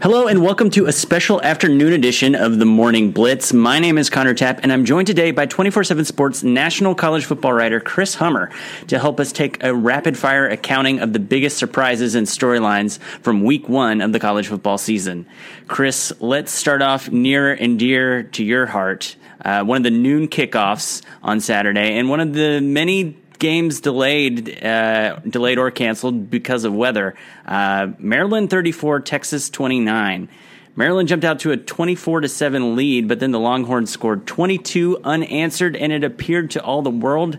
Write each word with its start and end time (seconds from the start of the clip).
Hello 0.00 0.28
and 0.28 0.44
welcome 0.44 0.70
to 0.70 0.86
a 0.86 0.92
special 0.92 1.42
afternoon 1.42 1.92
edition 1.92 2.36
of 2.36 2.60
the 2.60 2.64
Morning 2.64 3.10
Blitz. 3.10 3.52
My 3.52 3.80
name 3.80 3.98
is 3.98 4.08
Connor 4.08 4.32
Tapp 4.32 4.60
and 4.62 4.72
I'm 4.72 4.84
joined 4.84 5.08
today 5.08 5.32
by 5.32 5.48
24-7 5.48 6.06
Sports 6.06 6.44
national 6.44 6.94
college 6.94 7.24
football 7.24 7.52
writer 7.52 7.80
Chris 7.80 8.14
Hummer 8.14 8.48
to 8.86 8.98
help 9.00 9.18
us 9.18 9.32
take 9.32 9.60
a 9.64 9.74
rapid 9.74 10.16
fire 10.16 10.48
accounting 10.48 11.00
of 11.00 11.12
the 11.12 11.18
biggest 11.18 11.58
surprises 11.58 12.14
and 12.14 12.28
storylines 12.28 13.00
from 13.22 13.42
week 13.42 13.68
one 13.68 14.00
of 14.00 14.12
the 14.12 14.20
college 14.20 14.46
football 14.46 14.78
season. 14.78 15.26
Chris, 15.66 16.12
let's 16.20 16.52
start 16.52 16.80
off 16.80 17.10
near 17.10 17.52
and 17.52 17.76
dear 17.76 18.22
to 18.22 18.44
your 18.44 18.66
heart. 18.66 19.16
Uh, 19.44 19.64
one 19.64 19.78
of 19.78 19.82
the 19.82 19.90
noon 19.90 20.28
kickoffs 20.28 21.02
on 21.24 21.40
Saturday 21.40 21.98
and 21.98 22.08
one 22.08 22.20
of 22.20 22.34
the 22.34 22.60
many 22.60 23.16
games 23.38 23.80
delayed, 23.80 24.62
uh, 24.64 25.16
delayed 25.28 25.58
or 25.58 25.70
canceled 25.70 26.30
because 26.30 26.64
of 26.64 26.74
weather. 26.74 27.14
Uh, 27.46 27.88
Maryland 27.98 28.50
34, 28.50 29.00
Texas 29.00 29.50
29. 29.50 30.28
Maryland 30.76 31.08
jumped 31.08 31.24
out 31.24 31.40
to 31.40 31.50
a 31.50 31.56
24 31.56 32.20
to 32.20 32.28
7 32.28 32.76
lead, 32.76 33.08
but 33.08 33.18
then 33.18 33.32
the 33.32 33.40
Longhorns 33.40 33.90
scored 33.90 34.26
22 34.26 35.00
unanswered, 35.02 35.74
and 35.74 35.92
it 35.92 36.04
appeared 36.04 36.52
to 36.52 36.62
all 36.62 36.82
the 36.82 36.90
world 36.90 37.38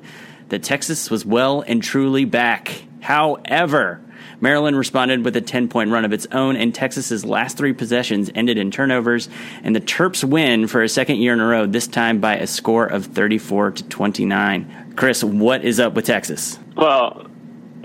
that 0.49 0.63
Texas 0.63 1.09
was 1.09 1.25
well 1.25 1.61
and 1.61 1.81
truly 1.81 2.25
back. 2.25 2.83
However, 2.99 4.01
Maryland 4.41 4.77
responded 4.77 5.25
with 5.25 5.35
a 5.35 5.41
10 5.41 5.67
point 5.67 5.91
run 5.91 6.05
of 6.05 6.13
its 6.13 6.27
own, 6.31 6.55
and 6.55 6.73
Texas's 6.73 7.25
last 7.25 7.57
three 7.57 7.73
possessions 7.73 8.29
ended 8.35 8.57
in 8.57 8.71
turnovers. 8.71 9.29
And 9.63 9.75
the 9.75 9.81
Terps 9.81 10.23
win 10.23 10.67
for 10.67 10.81
a 10.81 10.89
second 10.89 11.17
year 11.17 11.33
in 11.33 11.39
a 11.39 11.45
row, 11.45 11.65
this 11.65 11.87
time 11.87 12.19
by 12.19 12.37
a 12.37 12.47
score 12.47 12.85
of 12.85 13.05
34 13.07 13.71
to 13.71 13.83
29. 13.83 14.93
Chris, 14.95 15.23
what 15.23 15.63
is 15.63 15.79
up 15.79 15.93
with 15.93 16.05
Texas? 16.05 16.59
Well, 16.75 17.25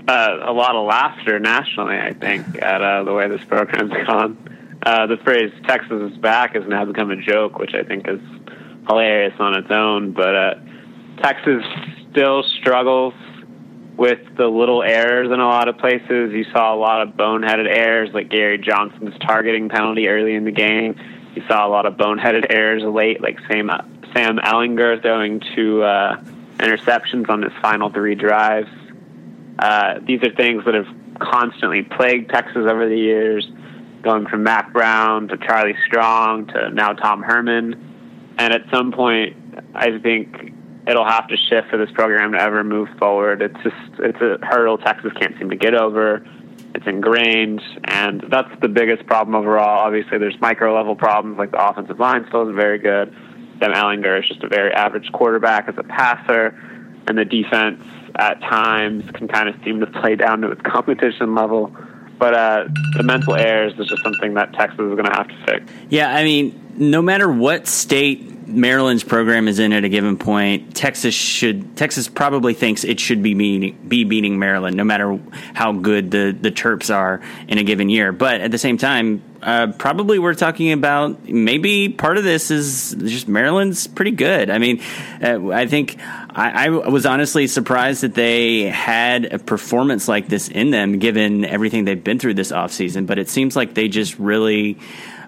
uh, 0.07 0.37
a 0.41 0.53
lot 0.53 0.75
of 0.75 0.85
laughter 0.85 1.39
nationally, 1.39 1.97
I 1.97 2.13
think, 2.13 2.61
at 2.61 2.81
uh, 2.81 3.03
the 3.03 3.13
way 3.13 3.27
this 3.27 3.43
program's 3.45 3.91
gone. 4.07 4.37
Uh, 4.85 5.07
the 5.07 5.17
phrase 5.17 5.51
"Texas 5.65 6.11
is 6.11 6.17
back" 6.17 6.53
has 6.55 6.67
now 6.67 6.85
become 6.85 7.09
a 7.09 7.15
joke, 7.15 7.57
which 7.57 7.73
I 7.73 7.83
think 7.83 8.07
is 8.07 8.21
hilarious 8.87 9.33
on 9.39 9.55
its 9.55 9.71
own. 9.71 10.11
But 10.11 10.35
uh, 10.35 10.53
Texas 11.23 11.63
still 12.11 12.43
struggles 12.43 13.13
with 13.97 14.19
the 14.37 14.47
little 14.47 14.83
errors 14.83 15.31
in 15.31 15.39
a 15.39 15.47
lot 15.47 15.67
of 15.67 15.77
places. 15.77 16.33
You 16.33 16.45
saw 16.51 16.73
a 16.73 16.77
lot 16.77 17.01
of 17.01 17.15
boneheaded 17.15 17.67
errors, 17.67 18.09
like 18.13 18.29
Gary 18.29 18.57
Johnson's 18.57 19.17
targeting 19.19 19.69
penalty 19.69 20.07
early 20.07 20.35
in 20.35 20.43
the 20.43 20.51
game. 20.51 20.99
You 21.35 21.43
saw 21.47 21.67
a 21.67 21.69
lot 21.69 21.85
of 21.85 21.95
boneheaded 21.95 22.47
errors 22.49 22.83
late, 22.83 23.21
like 23.21 23.39
Sam 23.47 23.69
Sam 24.13 24.37
Ehlinger 24.37 25.01
throwing 25.01 25.41
two 25.55 25.83
uh, 25.83 26.17
interceptions 26.57 27.29
on 27.29 27.41
his 27.41 27.51
final 27.61 27.89
three 27.89 28.15
drives. 28.15 28.69
Uh, 29.59 29.99
these 30.05 30.21
are 30.23 30.33
things 30.35 30.63
that 30.65 30.73
have 30.73 30.87
constantly 31.19 31.81
plagued 31.81 32.29
Texas 32.29 32.65
over 32.69 32.87
the 32.87 32.97
years, 32.97 33.49
going 34.01 34.27
from 34.27 34.43
Mack 34.43 34.73
Brown 34.73 35.27
to 35.29 35.37
Charlie 35.37 35.75
Strong 35.87 36.47
to 36.47 36.69
now 36.71 36.93
Tom 36.93 37.21
Herman. 37.21 38.35
And 38.37 38.53
at 38.53 38.63
some 38.69 38.91
point, 38.91 39.35
I 39.73 39.97
think 39.99 40.54
it'll 40.87 41.05
have 41.05 41.27
to 41.27 41.37
shift 41.37 41.69
for 41.69 41.77
this 41.77 41.91
program 41.91 42.33
to 42.33 42.41
ever 42.41 42.63
move 42.63 42.89
forward. 42.99 43.41
It's 43.41 43.63
just 43.63 43.99
it's 43.99 44.21
a 44.21 44.45
hurdle 44.45 44.77
Texas 44.77 45.11
can't 45.19 45.37
seem 45.37 45.49
to 45.49 45.55
get 45.55 45.73
over. 45.73 46.25
It's 46.73 46.85
ingrained, 46.87 47.61
and 47.85 48.23
that's 48.29 48.49
the 48.61 48.67
biggest 48.67 49.05
problem 49.07 49.35
overall. 49.35 49.85
Obviously, 49.85 50.17
there's 50.17 50.39
micro 50.41 50.75
level 50.75 50.95
problems 50.95 51.37
like 51.37 51.51
the 51.51 51.65
offensive 51.65 51.99
line 51.99 52.25
still 52.27 52.43
isn't 52.43 52.55
very 52.55 52.79
good. 52.79 53.13
Sam 53.59 53.71
Ehlinger 53.71 54.19
is 54.19 54.27
just 54.27 54.43
a 54.43 54.49
very 54.49 54.73
average 54.73 55.09
quarterback 55.13 55.69
as 55.69 55.75
a 55.77 55.83
passer, 55.83 56.47
and 57.07 57.17
the 57.17 57.23
defense 57.23 57.81
at 58.15 58.41
times 58.41 59.09
can 59.11 59.27
kind 59.27 59.47
of 59.47 59.55
seem 59.63 59.79
to 59.79 59.87
play 59.87 60.15
down 60.15 60.41
to 60.41 60.51
its 60.51 60.61
competition 60.65 61.33
level. 61.33 61.75
But 62.17 62.33
uh, 62.33 62.65
the 62.95 63.03
mental 63.03 63.35
errors 63.35 63.73
is 63.77 63.87
just 63.87 64.01
something 64.03 64.35
that 64.35 64.53
Texas 64.53 64.79
is 64.79 64.95
going 64.95 65.05
to 65.05 65.11
have 65.11 65.27
to 65.27 65.45
fix. 65.45 65.71
Yeah, 65.89 66.13
I 66.13 66.23
mean, 66.23 66.73
no 66.77 67.01
matter 67.01 67.29
what 67.29 67.67
state 67.67 68.34
Maryland's 68.47 69.03
program 69.03 69.47
is 69.47 69.59
in 69.59 69.73
at 69.73 69.83
a 69.83 69.89
given 69.89 70.17
point, 70.17 70.75
Texas 70.75 71.13
should 71.13 71.75
Texas 71.75 72.07
probably 72.07 72.53
thinks 72.53 72.83
it 72.83 72.99
should 72.99 73.23
be 73.23 73.33
beating, 73.33 73.77
be 73.87 74.03
beating 74.03 74.39
Maryland, 74.39 74.77
no 74.77 74.83
matter 74.83 75.19
how 75.53 75.71
good 75.71 76.11
the 76.11 76.35
the 76.39 76.51
Terps 76.51 76.93
are 76.93 77.21
in 77.47 77.57
a 77.57 77.63
given 77.63 77.89
year. 77.89 78.11
But 78.11 78.41
at 78.41 78.51
the 78.51 78.57
same 78.57 78.77
time, 78.77 79.23
uh, 79.41 79.71
probably 79.77 80.17
we're 80.19 80.33
talking 80.33 80.71
about 80.71 81.29
maybe 81.29 81.89
part 81.89 82.17
of 82.17 82.23
this 82.23 82.49
is 82.49 82.95
just 82.99 83.27
Maryland's 83.27 83.85
pretty 83.87 84.11
good. 84.11 84.49
I 84.49 84.57
mean, 84.57 84.81
uh, 85.21 85.49
I 85.49 85.67
think 85.67 85.97
I, 85.99 86.65
I, 86.65 86.69
was 86.69 87.05
honestly 87.05 87.47
surprised 87.47 88.01
that 88.01 88.15
they 88.15 88.63
had 88.63 89.25
a 89.25 89.39
performance 89.39 90.07
like 90.07 90.27
this 90.27 90.47
in 90.47 90.71
them, 90.71 90.97
given 90.99 91.45
everything 91.45 91.85
they've 91.85 92.03
been 92.03 92.17
through 92.17 92.33
this 92.33 92.51
offseason. 92.51 93.05
But 93.05 93.19
it 93.19 93.29
seems 93.29 93.55
like 93.55 93.75
they 93.75 93.87
just 93.87 94.17
really 94.17 94.79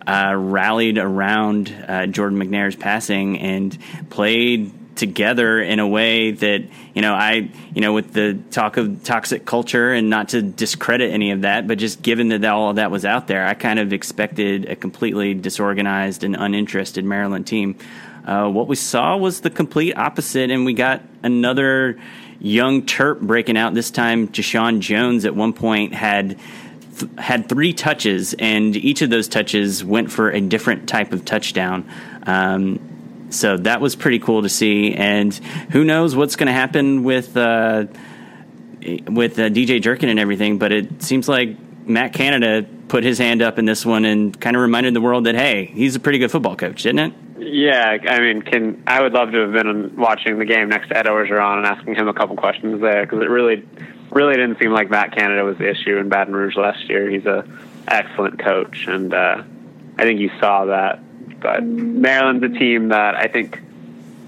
uh, 0.08 0.34
rallied 0.36 0.98
around 0.98 1.74
uh, 1.88 2.08
Jordan 2.08 2.40
McNair's 2.40 2.76
passing 2.76 3.38
and 3.40 3.78
played 4.10 4.72
together 4.96 5.62
in 5.62 5.80
a 5.80 5.88
way 5.88 6.32
that 6.32 6.64
you 6.96 7.02
know 7.02 7.14
I 7.14 7.52
you 7.76 7.82
know 7.82 7.94
with 7.94 8.14
the 8.14 8.40
talk 8.50 8.78
of 8.78 9.04
toxic 9.04 9.46
culture 9.46 9.94
and 9.94 10.10
not 10.10 10.30
to 10.30 10.42
discredit 10.42 11.12
any 11.12 11.32
of 11.32 11.42
that, 11.42 11.68
but 11.68 11.78
just 11.78 12.02
given 12.02 12.30
that 12.30 12.44
all 12.46 12.72
of 12.72 12.78
that 12.78 12.90
was 12.90 13.06
out 13.06 13.28
there, 13.28 13.46
I 13.46 13.54
kind 13.54 13.80
of 13.80 13.94
expected 13.94 14.66
a 14.66 14.76
completely 14.76 15.34
disorganized 15.34 16.24
and 16.24 16.36
uninterested 16.36 17.06
Maryland 17.06 17.46
team. 17.46 17.78
Uh, 18.26 18.50
what 18.50 18.68
we 18.68 18.76
saw 18.76 19.16
was 19.16 19.42
the 19.42 19.50
complete 19.50 19.94
opposite, 19.98 20.52
and 20.52 20.66
we 20.66 20.74
got 20.74 21.02
another 21.24 21.98
young 22.40 22.82
Terp 22.84 23.22
breaking 23.22 23.58
out. 23.58 23.74
This 23.74 23.92
time, 23.92 24.28
Jeshaun 24.28 24.80
Jones 24.80 25.26
at 25.26 25.36
one 25.36 25.54
point 25.54 25.94
had 25.94 26.38
had 27.18 27.50
three 27.50 27.74
touches, 27.74 28.34
and 28.34 28.76
each 28.76 29.02
of 29.02 29.10
those 29.10 29.28
touches 29.28 29.84
went 29.84 30.12
for 30.12 30.30
a 30.30 30.42
different 30.42 30.88
type 30.88 31.14
of 31.14 31.26
touchdown. 31.26 31.90
Um, 32.24 33.28
so 33.30 33.58
that 33.58 33.82
was 33.82 33.96
pretty 33.96 34.20
cool 34.20 34.44
to 34.44 34.50
see. 34.50 34.94
And 34.94 35.34
who 35.72 35.84
knows 35.84 36.16
what's 36.16 36.36
going 36.36 36.48
to 36.48 36.54
happen 36.54 37.04
with 37.04 37.36
uh, 37.36 37.86
with 39.08 39.40
uh, 39.40 39.50
DJ 39.50 39.82
Durkin 39.82 40.10
and 40.10 40.20
everything? 40.20 40.58
But 40.58 40.72
it 40.72 41.04
seems 41.04 41.28
like 41.28 41.58
Matt 41.88 42.14
Canada 42.14 42.68
put 42.88 43.04
his 43.04 43.18
hand 43.18 43.42
up 43.42 43.60
in 43.60 43.66
this 43.66 43.86
one 43.86 44.06
and 44.06 44.40
kind 44.40 44.56
of 44.56 44.62
reminded 44.62 44.94
the 44.94 45.02
world 45.02 45.26
that 45.26 45.36
hey, 45.36 45.66
he's 45.66 45.96
a 45.96 46.00
pretty 46.00 46.20
good 46.20 46.32
football 46.32 46.56
coach, 46.56 46.84
didn't 46.84 47.00
it? 47.00 47.14
Yeah, 47.50 47.98
I 48.10 48.20
mean, 48.20 48.42
can 48.42 48.84
I 48.88 49.02
would 49.02 49.14
love 49.14 49.32
to 49.32 49.40
have 49.40 49.54
been 49.54 49.96
watching 49.96 50.38
the 50.38 50.46
game 50.46 50.68
next 50.68 50.90
to 50.90 50.98
Ed 50.98 51.06
Orgeron 51.06 51.58
and 51.58 51.66
asking 51.66 51.96
him 51.96 52.08
a 52.10 52.14
couple 52.14 52.36
questions 52.36 52.82
there 52.82 53.04
because 53.04 53.22
it 53.22 53.30
really 53.30 53.66
really 54.12 54.36
didn't 54.36 54.60
seem 54.60 54.72
like 54.72 54.90
Matt 54.90 55.16
Canada 55.16 55.44
was 55.44 55.58
the 55.58 55.70
issue 55.70 55.98
in 55.98 56.10
Baton 56.10 56.36
Rouge 56.36 56.56
last 56.58 56.90
year. 56.90 57.10
He's 57.10 57.26
a 57.26 57.46
excellent 57.88 58.40
coach, 58.40 58.86
and 58.88 59.14
uh, 59.14 59.44
I 59.98 60.04
think 60.04 60.20
you 60.20 60.30
saw 60.40 60.66
that. 60.66 61.00
But 61.40 61.64
Maryland's 61.64 62.44
a 62.44 62.50
team 62.50 62.90
that 62.90 63.16
I 63.16 63.28
think 63.28 63.62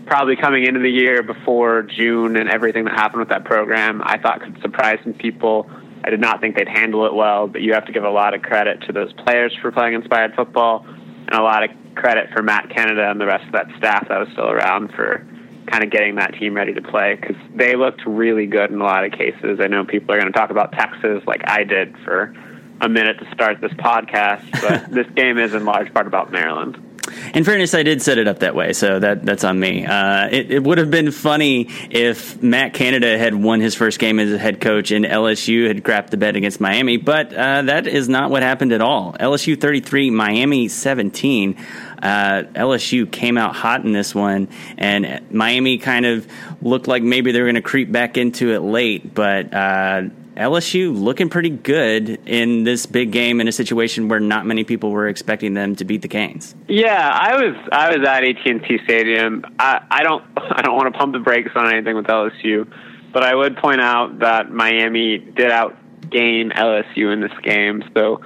probably 0.05 0.37
coming 0.37 0.65
into 0.65 0.79
the 0.79 0.89
year 0.89 1.21
before 1.21 1.83
June 1.83 2.37
and 2.37 2.49
everything 2.49 2.85
that 2.85 2.93
happened 2.93 3.19
with 3.19 3.29
that 3.29 3.43
program, 3.43 4.01
I 4.03 4.17
thought 4.17 4.41
could 4.41 4.61
surprise 4.61 4.99
some 5.03 5.13
people. 5.13 5.69
I 6.03 6.09
did 6.09 6.21
not 6.21 6.39
think 6.39 6.55
they'd 6.55 6.69
handle 6.69 7.05
it 7.05 7.13
well, 7.13 7.47
but 7.47 7.61
you 7.61 7.73
have 7.73 7.85
to 7.87 7.91
give 7.91 8.05
a 8.05 8.09
lot 8.09 8.33
of 8.33 8.41
credit 8.41 8.81
to 8.83 8.93
those 8.93 9.11
players 9.11 9.53
for 9.61 9.71
playing 9.71 9.95
inspired 9.95 10.35
football, 10.35 10.85
and 10.87 11.33
a 11.33 11.41
lot 11.41 11.63
of 11.63 11.71
credit 11.95 12.29
for 12.31 12.41
Matt 12.41 12.69
Canada 12.69 13.09
and 13.09 13.19
the 13.19 13.25
rest 13.25 13.45
of 13.45 13.51
that 13.53 13.67
staff 13.77 14.07
that 14.07 14.19
was 14.19 14.29
still 14.33 14.49
around 14.49 14.91
for 14.93 15.25
kind 15.67 15.83
of 15.83 15.91
getting 15.91 16.15
that 16.15 16.33
team 16.33 16.53
ready 16.53 16.73
to 16.73 16.81
play 16.81 17.15
because 17.15 17.35
they 17.55 17.75
looked 17.75 18.05
really 18.05 18.45
good 18.45 18.71
in 18.71 18.79
a 18.79 18.83
lot 18.83 19.05
of 19.05 19.11
cases. 19.11 19.59
I 19.59 19.67
know 19.67 19.85
people 19.85 20.13
are 20.13 20.19
going 20.19 20.31
to 20.31 20.37
talk 20.37 20.49
about 20.49 20.71
Texas 20.71 21.23
like 21.27 21.41
I 21.47 21.63
did 21.63 21.95
for 22.03 22.33
a 22.81 22.89
minute 22.89 23.19
to 23.19 23.31
start 23.33 23.61
this 23.61 23.73
podcast, 23.73 24.49
but 24.61 24.91
this 24.91 25.07
game 25.15 25.37
is 25.37 25.53
in 25.53 25.65
large 25.65 25.93
part 25.93 26.07
about 26.07 26.31
Maryland. 26.31 26.88
In 27.33 27.43
fairness, 27.43 27.73
I 27.73 27.83
did 27.83 28.01
set 28.01 28.17
it 28.17 28.27
up 28.27 28.39
that 28.39 28.55
way, 28.55 28.73
so 28.73 28.99
that 28.99 29.25
that's 29.25 29.43
on 29.43 29.59
me. 29.59 29.85
Uh, 29.85 30.27
it, 30.29 30.51
it, 30.51 30.63
would 30.63 30.77
have 30.77 30.91
been 30.91 31.11
funny 31.11 31.67
if 31.89 32.41
Matt 32.41 32.73
Canada 32.73 33.17
had 33.17 33.35
won 33.35 33.59
his 33.59 33.75
first 33.75 33.99
game 33.99 34.19
as 34.19 34.31
a 34.31 34.37
head 34.37 34.61
coach 34.61 34.91
and 34.91 35.05
LSU 35.05 35.67
had 35.67 35.83
crapped 35.83 36.09
the 36.09 36.17
bed 36.17 36.35
against 36.35 36.59
Miami, 36.59 36.97
but 36.97 37.33
uh, 37.33 37.63
that 37.63 37.87
is 37.87 38.09
not 38.09 38.29
what 38.29 38.43
happened 38.43 38.71
at 38.71 38.81
all. 38.81 39.13
LSU 39.13 39.59
33, 39.59 40.09
Miami 40.09 40.67
17. 40.67 41.57
Uh, 42.01 42.43
LSU 42.55 43.09
came 43.11 43.37
out 43.37 43.55
hot 43.55 43.83
in 43.83 43.91
this 43.91 44.15
one, 44.15 44.47
and 44.77 45.21
Miami 45.31 45.77
kind 45.77 46.05
of 46.05 46.27
looked 46.61 46.87
like 46.87 47.03
maybe 47.03 47.31
they 47.31 47.39
were 47.39 47.47
going 47.47 47.55
to 47.55 47.61
creep 47.61 47.91
back 47.91 48.17
into 48.17 48.53
it 48.53 48.59
late, 48.59 49.13
but 49.13 49.53
uh, 49.53 50.03
LSU 50.35 50.97
looking 50.97 51.29
pretty 51.29 51.49
good 51.49 52.19
in 52.25 52.63
this 52.63 52.85
big 52.85 53.11
game 53.11 53.41
in 53.41 53.47
a 53.47 53.51
situation 53.51 54.07
where 54.07 54.19
not 54.19 54.45
many 54.45 54.63
people 54.63 54.91
were 54.91 55.07
expecting 55.07 55.53
them 55.53 55.75
to 55.75 55.85
beat 55.85 56.01
the 56.01 56.07
Canes. 56.07 56.55
Yeah, 56.67 57.09
I 57.11 57.35
was 57.35 57.55
I 57.71 57.95
was 57.97 58.07
at 58.07 58.23
AT&T 58.23 58.79
Stadium. 58.85 59.43
I, 59.59 59.85
I 59.89 60.03
don't 60.03 60.23
I 60.37 60.61
don't 60.61 60.75
want 60.75 60.93
to 60.93 60.97
pump 60.97 61.13
the 61.13 61.19
brakes 61.19 61.51
on 61.55 61.73
anything 61.73 61.95
with 61.95 62.05
LSU, 62.05 62.71
but 63.11 63.23
I 63.23 63.35
would 63.35 63.57
point 63.57 63.81
out 63.81 64.19
that 64.19 64.51
Miami 64.51 65.17
did 65.17 65.51
outgame 65.51 66.53
LSU 66.55 67.11
in 67.11 67.21
this 67.21 67.37
game. 67.43 67.83
So 67.93 68.21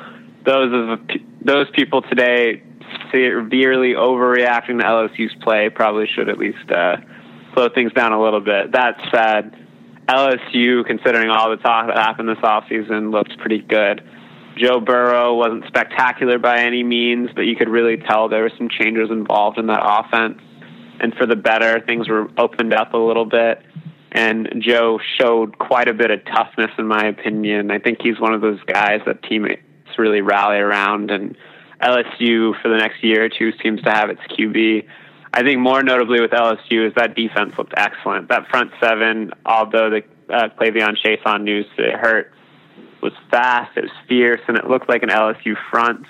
those 0.46 0.72
of 0.74 1.00
those 1.42 1.70
people 1.72 2.02
today 2.04 2.64
severely 3.12 3.94
overreacting 3.94 4.80
to 4.80 4.86
LSU's 4.86 5.34
play 5.42 5.70
probably 5.70 6.08
should 6.08 6.30
at 6.30 6.38
least 6.38 6.70
uh, 6.70 6.98
slow 7.54 7.70
things 7.70 7.94
down 7.94 8.12
a 8.14 8.22
little 8.22 8.40
bit. 8.40 8.72
That 8.72 8.98
said, 9.12 9.63
LSU, 10.08 10.86
considering 10.86 11.30
all 11.30 11.50
the 11.50 11.58
talk 11.58 11.88
that 11.88 11.98
happened 11.98 12.30
this 12.30 12.38
offseason, 12.38 13.12
looked 13.12 13.38
pretty 13.40 13.60
good. 13.60 14.04
Joe 14.58 14.80
Burrow 14.80 15.34
wasn't 15.36 15.66
spectacular 15.68 16.38
by 16.38 16.60
any 16.60 16.84
means, 16.84 17.30
but 17.34 17.42
you 17.42 17.56
could 17.56 17.70
really 17.70 17.98
tell 17.98 18.30
there 18.30 18.44
were 18.44 18.52
some 18.58 18.70
changes 18.70 19.10
involved 19.10 19.58
in 19.58 19.68
that 19.68 19.82
offense. 19.84 20.40
And 21.00 21.14
for 21.16 21.26
the 21.26 21.36
better, 21.36 21.82
things 21.86 22.08
were 22.08 22.30
opened 22.38 22.74
up 22.74 22.94
a 22.94 22.98
little 22.98 23.26
bit. 23.26 23.64
And 24.12 24.48
Joe 24.60 25.00
showed 25.20 25.58
quite 25.58 25.88
a 25.88 25.94
bit 25.94 26.12
of 26.12 26.24
toughness, 26.26 26.70
in 26.78 26.88
my 26.88 27.06
opinion. 27.08 27.72
I 27.72 27.80
think 27.80 28.00
he's 28.02 28.20
one 28.20 28.34
of 28.34 28.42
those 28.42 28.62
guys 28.66 29.02
that 29.08 29.24
teammates 29.24 29.64
really 29.98 30.22
rally 30.22 30.58
around. 30.58 31.10
And 31.10 31.36
LSU, 31.82 32.54
for 32.62 32.70
the 32.70 32.78
next 32.78 33.04
year 33.04 33.26
or 33.26 33.30
two, 33.30 33.52
seems 33.64 33.82
to 33.82 33.90
have 33.90 34.12
its 34.12 34.22
QB. 34.38 34.86
I 35.34 35.42
think 35.42 35.60
more 35.60 35.82
notably 35.82 36.22
with 36.22 36.30
LSU 36.30 36.88
is 36.88 36.94
that 36.96 37.16
defense 37.16 37.54
looked 37.58 37.74
excellent. 37.76 38.30
That 38.30 38.48
front 38.50 38.72
seven, 38.80 39.32
although 39.46 39.90
the 39.90 40.04
uh, 40.32 40.50
K'Lavon 40.50 40.96
Chaisson 41.04 41.44
news 41.44 41.66
it 41.78 41.96
hurt, 41.96 42.32
was 43.02 43.14
fast, 43.32 43.76
it 43.76 43.82
was 43.82 43.92
fierce, 44.08 44.42
and 44.48 44.58
it 44.58 44.70
looked 44.70 44.88
like 44.88 45.02
an 45.02 45.10
LSU 45.10 45.56
front. 45.72 46.06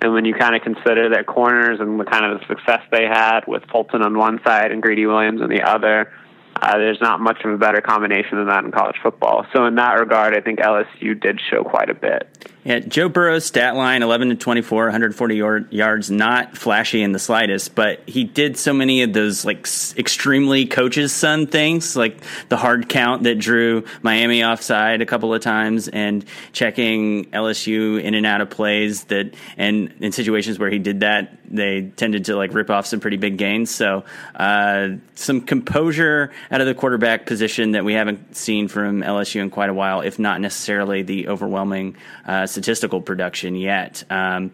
And 0.00 0.14
when 0.14 0.24
you 0.24 0.34
kind 0.34 0.56
of 0.56 0.62
consider 0.62 1.10
their 1.10 1.22
corners 1.22 1.80
and 1.80 2.00
the 2.00 2.04
kind 2.04 2.24
of 2.24 2.40
the 2.40 2.46
success 2.46 2.80
they 2.90 3.04
had 3.04 3.40
with 3.46 3.62
Fulton 3.70 4.02
on 4.02 4.16
one 4.16 4.40
side 4.42 4.72
and 4.72 4.82
Greedy 4.82 5.06
Williams 5.06 5.42
on 5.42 5.50
the 5.50 5.62
other, 5.62 6.10
uh, 6.62 6.78
there's 6.78 7.00
not 7.00 7.20
much 7.20 7.44
of 7.44 7.52
a 7.52 7.58
better 7.58 7.80
combination 7.80 8.38
than 8.38 8.46
that 8.46 8.64
in 8.64 8.70
college 8.70 8.94
football. 9.02 9.44
So 9.52 9.66
in 9.66 9.74
that 9.74 9.94
regard, 9.94 10.36
I 10.36 10.40
think 10.40 10.60
LSU 10.60 11.20
did 11.20 11.40
show 11.50 11.64
quite 11.64 11.90
a 11.90 11.94
bit. 11.94 12.28
Yeah, 12.64 12.78
Joe 12.78 13.08
Burrow's 13.08 13.44
stat 13.44 13.74
line 13.74 14.04
11 14.04 14.28
to 14.28 14.34
24, 14.36 14.84
140 14.84 15.34
yard, 15.34 15.72
yards, 15.72 16.12
not 16.12 16.56
flashy 16.56 17.02
in 17.02 17.10
the 17.10 17.18
slightest, 17.18 17.74
but 17.74 18.08
he 18.08 18.22
did 18.22 18.56
so 18.56 18.72
many 18.72 19.02
of 19.02 19.12
those 19.12 19.44
like 19.44 19.66
extremely 19.98 20.66
coach's 20.66 21.12
son 21.12 21.48
things, 21.48 21.96
like 21.96 22.18
the 22.50 22.56
hard 22.56 22.88
count 22.88 23.24
that 23.24 23.40
drew 23.40 23.84
Miami 24.02 24.44
offside 24.44 25.02
a 25.02 25.06
couple 25.06 25.34
of 25.34 25.42
times 25.42 25.88
and 25.88 26.24
checking 26.52 27.24
LSU 27.32 28.00
in 28.00 28.14
and 28.14 28.24
out 28.24 28.40
of 28.40 28.48
plays 28.48 29.04
that 29.04 29.34
and 29.56 29.92
in 29.98 30.12
situations 30.12 30.60
where 30.60 30.70
he 30.70 30.78
did 30.78 31.00
that, 31.00 31.36
they 31.50 31.90
tended 31.96 32.26
to 32.26 32.36
like 32.36 32.54
rip 32.54 32.70
off 32.70 32.86
some 32.86 33.00
pretty 33.00 33.16
big 33.16 33.38
gains. 33.38 33.74
So, 33.74 34.04
uh, 34.36 34.90
some 35.16 35.40
composure 35.40 36.30
out 36.52 36.60
of 36.60 36.66
the 36.66 36.74
quarterback 36.74 37.24
position 37.24 37.72
that 37.72 37.84
we 37.84 37.94
haven't 37.94 38.36
seen 38.36 38.68
from 38.68 39.00
LSU 39.00 39.40
in 39.40 39.48
quite 39.48 39.70
a 39.70 39.74
while, 39.74 40.02
if 40.02 40.18
not 40.18 40.40
necessarily 40.40 41.02
the 41.02 41.28
overwhelming 41.28 41.96
uh, 42.26 42.46
statistical 42.46 43.00
production 43.00 43.56
yet. 43.56 44.04
Um, 44.10 44.52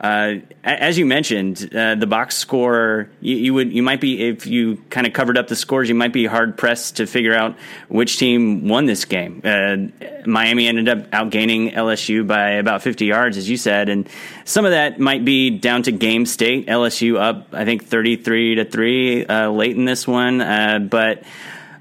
uh, 0.00 0.36
as 0.64 0.96
you 0.96 1.04
mentioned, 1.04 1.74
uh, 1.76 1.94
the 1.94 2.06
box 2.06 2.34
score 2.34 3.10
you, 3.20 3.36
you, 3.36 3.54
would 3.54 3.70
you 3.70 3.82
might 3.82 4.00
be 4.00 4.28
if 4.28 4.46
you 4.46 4.78
kind 4.88 5.06
of 5.06 5.12
covered 5.12 5.36
up 5.36 5.48
the 5.48 5.56
scores, 5.56 5.90
you 5.90 5.94
might 5.94 6.14
be 6.14 6.24
hard 6.24 6.56
pressed 6.56 6.96
to 6.96 7.06
figure 7.06 7.34
out 7.34 7.56
which 7.88 8.16
team 8.16 8.66
won 8.66 8.86
this 8.86 9.04
game. 9.04 9.42
Uh, 9.44 9.76
Miami 10.24 10.68
ended 10.68 10.88
up 10.88 11.10
outgaining 11.10 11.74
LSU 11.74 12.26
by 12.26 12.52
about 12.52 12.80
50 12.80 13.04
yards, 13.04 13.36
as 13.36 13.50
you 13.50 13.58
said, 13.58 13.90
and 13.90 14.08
some 14.46 14.64
of 14.64 14.70
that 14.70 14.98
might 14.98 15.22
be 15.22 15.50
down 15.50 15.82
to 15.82 15.92
game 15.92 16.24
state. 16.24 16.66
LSU 16.66 17.20
up, 17.20 17.48
I 17.52 17.66
think, 17.66 17.84
33 17.84 18.54
to 18.54 18.64
three 18.64 19.26
uh, 19.26 19.50
late 19.50 19.76
in 19.76 19.84
this 19.84 20.08
one, 20.08 20.40
uh, 20.40 20.78
but 20.78 21.24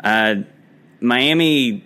uh, 0.04 0.36
Miami 1.00 1.86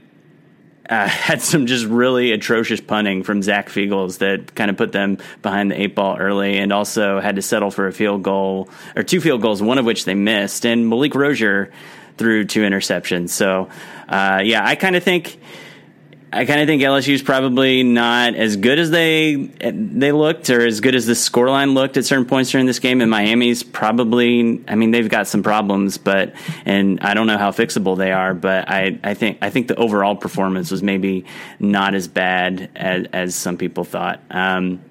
uh, 0.93 1.07
had 1.07 1.41
some 1.41 1.65
just 1.65 1.85
really 1.85 2.31
atrocious 2.31 2.81
punting 2.81 3.23
from 3.23 3.41
Zach 3.41 3.69
Feagles 3.69 4.19
that 4.19 4.55
kind 4.55 4.69
of 4.69 4.77
put 4.77 4.91
them 4.91 5.17
behind 5.41 5.71
the 5.71 5.81
eight 5.81 5.95
ball 5.95 6.17
early, 6.17 6.57
and 6.57 6.71
also 6.71 7.19
had 7.19 7.35
to 7.37 7.41
settle 7.41 7.71
for 7.71 7.87
a 7.87 7.93
field 7.93 8.23
goal 8.23 8.69
or 8.95 9.03
two 9.03 9.19
field 9.19 9.41
goals, 9.41 9.61
one 9.61 9.77
of 9.77 9.85
which 9.85 10.05
they 10.05 10.13
missed. 10.13 10.65
And 10.65 10.89
Malik 10.89 11.15
Rosier 11.15 11.71
threw 12.17 12.45
two 12.45 12.61
interceptions. 12.61 13.29
So, 13.29 13.69
uh, 14.07 14.41
yeah, 14.43 14.65
I 14.65 14.75
kind 14.75 14.95
of 14.95 15.03
think 15.03 15.39
I 16.35 16.45
kind 16.45 16.61
of 16.61 16.67
think 16.67 16.81
LSU 16.81 17.13
is 17.13 17.21
probably 17.21 17.83
not 17.83 18.33
as 18.33 18.55
good 18.55 18.79
as 18.79 18.89
they 18.89 19.35
they 19.35 20.11
looked, 20.11 20.49
or 20.49 20.65
as 20.65 20.79
good 20.79 20.95
as 20.95 21.05
the 21.05 21.13
scoreline 21.13 21.75
looked 21.75 21.95
at 21.95 22.05
certain 22.05 22.25
points 22.25 22.49
during 22.49 22.65
this 22.65 22.79
game. 22.79 23.01
And 23.01 23.11
Miami's 23.11 23.61
probably, 23.61 24.63
I 24.67 24.73
mean, 24.73 24.89
they've 24.89 25.07
got 25.07 25.27
some 25.27 25.43
problems, 25.43 25.99
but 25.99 26.33
and 26.65 26.99
I 27.01 27.13
don't 27.13 27.27
know 27.27 27.37
how 27.37 27.51
fixable 27.51 27.95
they 27.97 28.11
are. 28.11 28.33
But 28.33 28.67
I, 28.67 28.99
I 29.03 29.13
think 29.13 29.37
I 29.43 29.51
think 29.51 29.67
the 29.67 29.75
overall 29.75 30.15
performance 30.15 30.71
was 30.71 30.81
maybe 30.81 31.25
not 31.59 31.93
as 31.93 32.07
bad 32.07 32.71
as, 32.75 33.05
as 33.13 33.35
some 33.35 33.57
people 33.57 33.83
thought. 33.83 34.19
Um, 34.31 34.81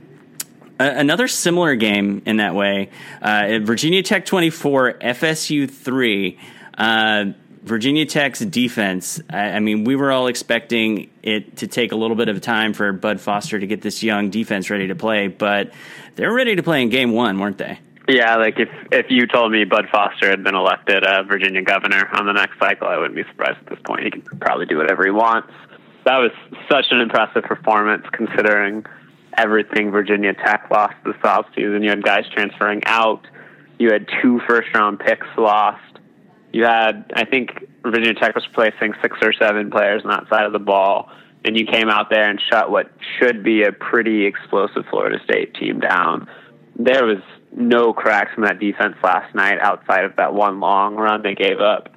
another 0.78 1.26
similar 1.26 1.74
game 1.74 2.22
in 2.24 2.36
that 2.36 2.54
way, 2.54 2.90
uh, 3.20 3.58
Virginia 3.62 4.04
Tech 4.04 4.26
twenty 4.26 4.50
four, 4.50 4.92
FSU 4.92 5.68
three. 5.68 6.38
Uh, 6.78 7.32
Virginia 7.62 8.04
Tech's 8.04 8.40
defense, 8.40 9.20
I, 9.30 9.50
I, 9.52 9.60
mean, 9.60 9.84
we 9.84 9.94
were 9.94 10.10
all 10.10 10.26
expecting 10.26 11.10
it 11.22 11.58
to 11.58 11.68
take 11.68 11.92
a 11.92 11.96
little 11.96 12.16
bit 12.16 12.28
of 12.28 12.40
time 12.40 12.72
for 12.72 12.92
Bud 12.92 13.20
Foster 13.20 13.58
to 13.58 13.66
get 13.66 13.82
this 13.82 14.02
young 14.02 14.30
defense 14.30 14.68
ready 14.68 14.88
to 14.88 14.96
play, 14.96 15.28
but 15.28 15.72
they're 16.16 16.32
ready 16.32 16.56
to 16.56 16.62
play 16.62 16.82
in 16.82 16.88
game 16.88 17.12
one, 17.12 17.38
weren't 17.38 17.58
they? 17.58 17.78
Yeah, 18.08 18.34
like 18.34 18.58
if 18.58 18.68
if 18.90 19.06
you 19.10 19.28
told 19.28 19.52
me 19.52 19.64
Bud 19.64 19.86
Foster 19.92 20.28
had 20.28 20.42
been 20.42 20.56
elected 20.56 21.04
uh, 21.04 21.22
Virginia 21.22 21.62
governor 21.62 22.08
on 22.12 22.26
the 22.26 22.32
next 22.32 22.58
cycle, 22.58 22.88
I 22.88 22.98
wouldn't 22.98 23.14
be 23.14 23.22
surprised 23.30 23.58
at 23.60 23.66
this 23.66 23.78
point. 23.84 24.02
He 24.02 24.10
can 24.10 24.22
probably 24.40 24.66
do 24.66 24.76
whatever 24.76 25.04
he 25.04 25.12
wants. 25.12 25.52
That 26.04 26.18
was 26.18 26.32
such 26.68 26.86
an 26.90 27.00
impressive 27.00 27.44
performance 27.44 28.04
considering 28.10 28.84
everything 29.38 29.92
Virginia 29.92 30.34
Tech 30.34 30.66
lost 30.68 30.94
this 31.04 31.14
offseason. 31.22 31.84
You 31.84 31.90
had 31.90 32.02
guys 32.02 32.24
transferring 32.34 32.82
out. 32.86 33.24
You 33.78 33.90
had 33.92 34.08
two 34.20 34.40
first 34.48 34.74
round 34.74 34.98
picks 34.98 35.28
lost 35.38 35.91
you 36.52 36.64
had, 36.64 37.10
I 37.14 37.24
think, 37.24 37.66
Virginia 37.82 38.14
Tech 38.14 38.34
was 38.34 38.46
placing 38.52 38.94
six 39.00 39.16
or 39.22 39.32
seven 39.32 39.70
players 39.70 40.02
on 40.04 40.10
that 40.10 40.28
side 40.28 40.44
of 40.44 40.52
the 40.52 40.58
ball, 40.58 41.10
and 41.44 41.58
you 41.58 41.66
came 41.66 41.88
out 41.88 42.10
there 42.10 42.28
and 42.28 42.40
shut 42.50 42.70
what 42.70 42.90
should 43.18 43.42
be 43.42 43.62
a 43.62 43.72
pretty 43.72 44.26
explosive 44.26 44.84
Florida 44.90 45.18
State 45.24 45.54
team 45.54 45.80
down. 45.80 46.28
There 46.78 47.04
was 47.04 47.18
no 47.54 47.92
cracks 47.92 48.30
in 48.36 48.44
that 48.44 48.58
defense 48.58 48.96
last 49.02 49.34
night 49.34 49.58
outside 49.60 50.04
of 50.04 50.16
that 50.16 50.34
one 50.34 50.60
long 50.60 50.96
run 50.96 51.22
they 51.22 51.34
gave 51.34 51.60
up. 51.60 51.88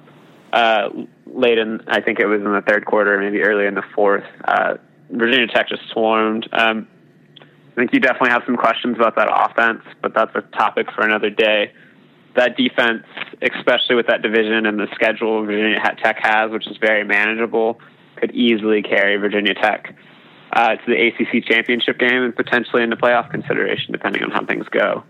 Uh, 0.52 0.88
late 1.26 1.58
in, 1.58 1.82
I 1.86 2.00
think 2.00 2.18
it 2.18 2.26
was 2.26 2.40
in 2.40 2.52
the 2.52 2.62
third 2.62 2.86
quarter, 2.86 3.18
maybe 3.20 3.42
early 3.42 3.66
in 3.66 3.74
the 3.74 3.84
fourth, 3.94 4.24
uh, 4.44 4.74
Virginia 5.10 5.46
Tech 5.48 5.68
just 5.68 5.82
swarmed. 5.92 6.48
Um, 6.52 6.88
I 7.40 7.74
think 7.74 7.92
you 7.92 8.00
definitely 8.00 8.30
have 8.30 8.42
some 8.46 8.56
questions 8.56 8.96
about 8.96 9.16
that 9.16 9.28
offense, 9.30 9.82
but 10.00 10.14
that's 10.14 10.34
a 10.34 10.40
topic 10.56 10.86
for 10.92 11.04
another 11.04 11.28
day 11.28 11.72
that 12.36 12.56
defense, 12.56 13.04
especially 13.42 13.96
with 13.96 14.06
that 14.06 14.22
division 14.22 14.66
and 14.66 14.78
the 14.78 14.88
schedule 14.94 15.44
Virginia 15.44 15.78
Tech 16.02 16.18
has, 16.20 16.50
which 16.50 16.66
is 16.66 16.76
very 16.78 17.04
manageable, 17.04 17.80
could 18.16 18.32
easily 18.32 18.82
carry 18.82 19.16
Virginia 19.16 19.54
Tech 19.54 19.94
uh, 20.52 20.76
to 20.76 20.82
the 20.86 21.08
ACC 21.08 21.44
championship 21.44 21.98
game 21.98 22.22
and 22.22 22.34
potentially 22.34 22.82
into 22.82 22.96
playoff 22.96 23.30
consideration, 23.30 23.92
depending 23.92 24.22
on 24.22 24.30
how 24.30 24.44
things 24.44 24.66
go. 24.70 25.04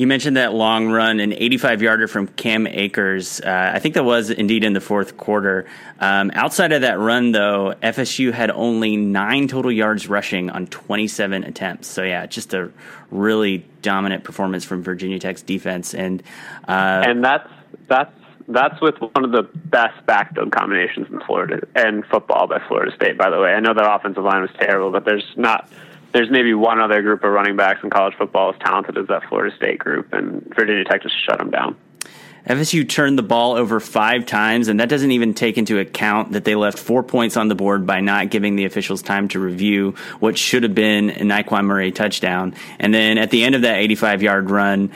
You 0.00 0.06
mentioned 0.06 0.38
that 0.38 0.54
long 0.54 0.88
run, 0.88 1.20
an 1.20 1.34
85 1.34 1.82
yarder 1.82 2.08
from 2.08 2.26
Cam 2.26 2.66
Akers. 2.66 3.38
Uh, 3.38 3.72
I 3.74 3.80
think 3.80 3.96
that 3.96 4.02
was 4.02 4.30
indeed 4.30 4.64
in 4.64 4.72
the 4.72 4.80
fourth 4.80 5.18
quarter. 5.18 5.66
Um, 5.98 6.30
outside 6.32 6.72
of 6.72 6.80
that 6.80 6.98
run, 6.98 7.32
though, 7.32 7.74
FSU 7.82 8.32
had 8.32 8.50
only 8.50 8.96
nine 8.96 9.46
total 9.46 9.70
yards 9.70 10.08
rushing 10.08 10.48
on 10.48 10.68
27 10.68 11.44
attempts. 11.44 11.88
So, 11.88 12.02
yeah, 12.02 12.24
just 12.24 12.54
a 12.54 12.70
really 13.10 13.58
dominant 13.82 14.24
performance 14.24 14.64
from 14.64 14.82
Virginia 14.82 15.18
Tech's 15.18 15.42
defense. 15.42 15.92
And 15.92 16.22
uh, 16.66 17.02
and 17.06 17.22
that's 17.22 17.50
that's 17.86 18.14
that's 18.48 18.80
with 18.80 18.94
one 19.02 19.22
of 19.22 19.32
the 19.32 19.42
best 19.42 20.06
backfield 20.06 20.50
combinations 20.50 21.08
in 21.10 21.20
Florida 21.26 21.60
and 21.74 22.06
football 22.06 22.46
by 22.46 22.62
Florida 22.68 22.90
State. 22.96 23.18
By 23.18 23.28
the 23.28 23.38
way, 23.38 23.52
I 23.52 23.60
know 23.60 23.74
their 23.74 23.94
offensive 23.94 24.24
line 24.24 24.40
was 24.40 24.50
terrible, 24.58 24.92
but 24.92 25.04
there's 25.04 25.30
not 25.36 25.68
there's 26.12 26.30
maybe 26.30 26.54
one 26.54 26.80
other 26.80 27.02
group 27.02 27.24
of 27.24 27.30
running 27.30 27.56
backs 27.56 27.80
in 27.82 27.90
college 27.90 28.14
football 28.16 28.52
as 28.52 28.58
talented 28.60 28.98
as 28.98 29.06
that 29.08 29.22
Florida 29.28 29.54
State 29.56 29.78
group, 29.78 30.12
and 30.12 30.42
Virginia 30.54 30.84
Tech 30.84 31.02
just 31.02 31.14
shut 31.24 31.38
them 31.38 31.50
down. 31.50 31.76
FSU 32.46 32.88
turned 32.88 33.18
the 33.18 33.22
ball 33.22 33.52
over 33.52 33.80
five 33.80 34.24
times, 34.24 34.68
and 34.68 34.80
that 34.80 34.88
doesn't 34.88 35.10
even 35.10 35.34
take 35.34 35.58
into 35.58 35.78
account 35.78 36.32
that 36.32 36.44
they 36.44 36.54
left 36.54 36.78
four 36.78 37.02
points 37.02 37.36
on 37.36 37.48
the 37.48 37.54
board 37.54 37.86
by 37.86 38.00
not 38.00 38.30
giving 38.30 38.56
the 38.56 38.64
officials 38.64 39.02
time 39.02 39.28
to 39.28 39.38
review 39.38 39.94
what 40.20 40.38
should 40.38 40.62
have 40.62 40.74
been 40.74 41.10
a 41.10 41.20
Nyqwan 41.20 41.66
Murray 41.66 41.92
touchdown. 41.92 42.54
And 42.78 42.94
then 42.94 43.18
at 43.18 43.30
the 43.30 43.44
end 43.44 43.54
of 43.54 43.62
that 43.62 43.76
85 43.76 44.22
yard 44.22 44.50
run, 44.50 44.90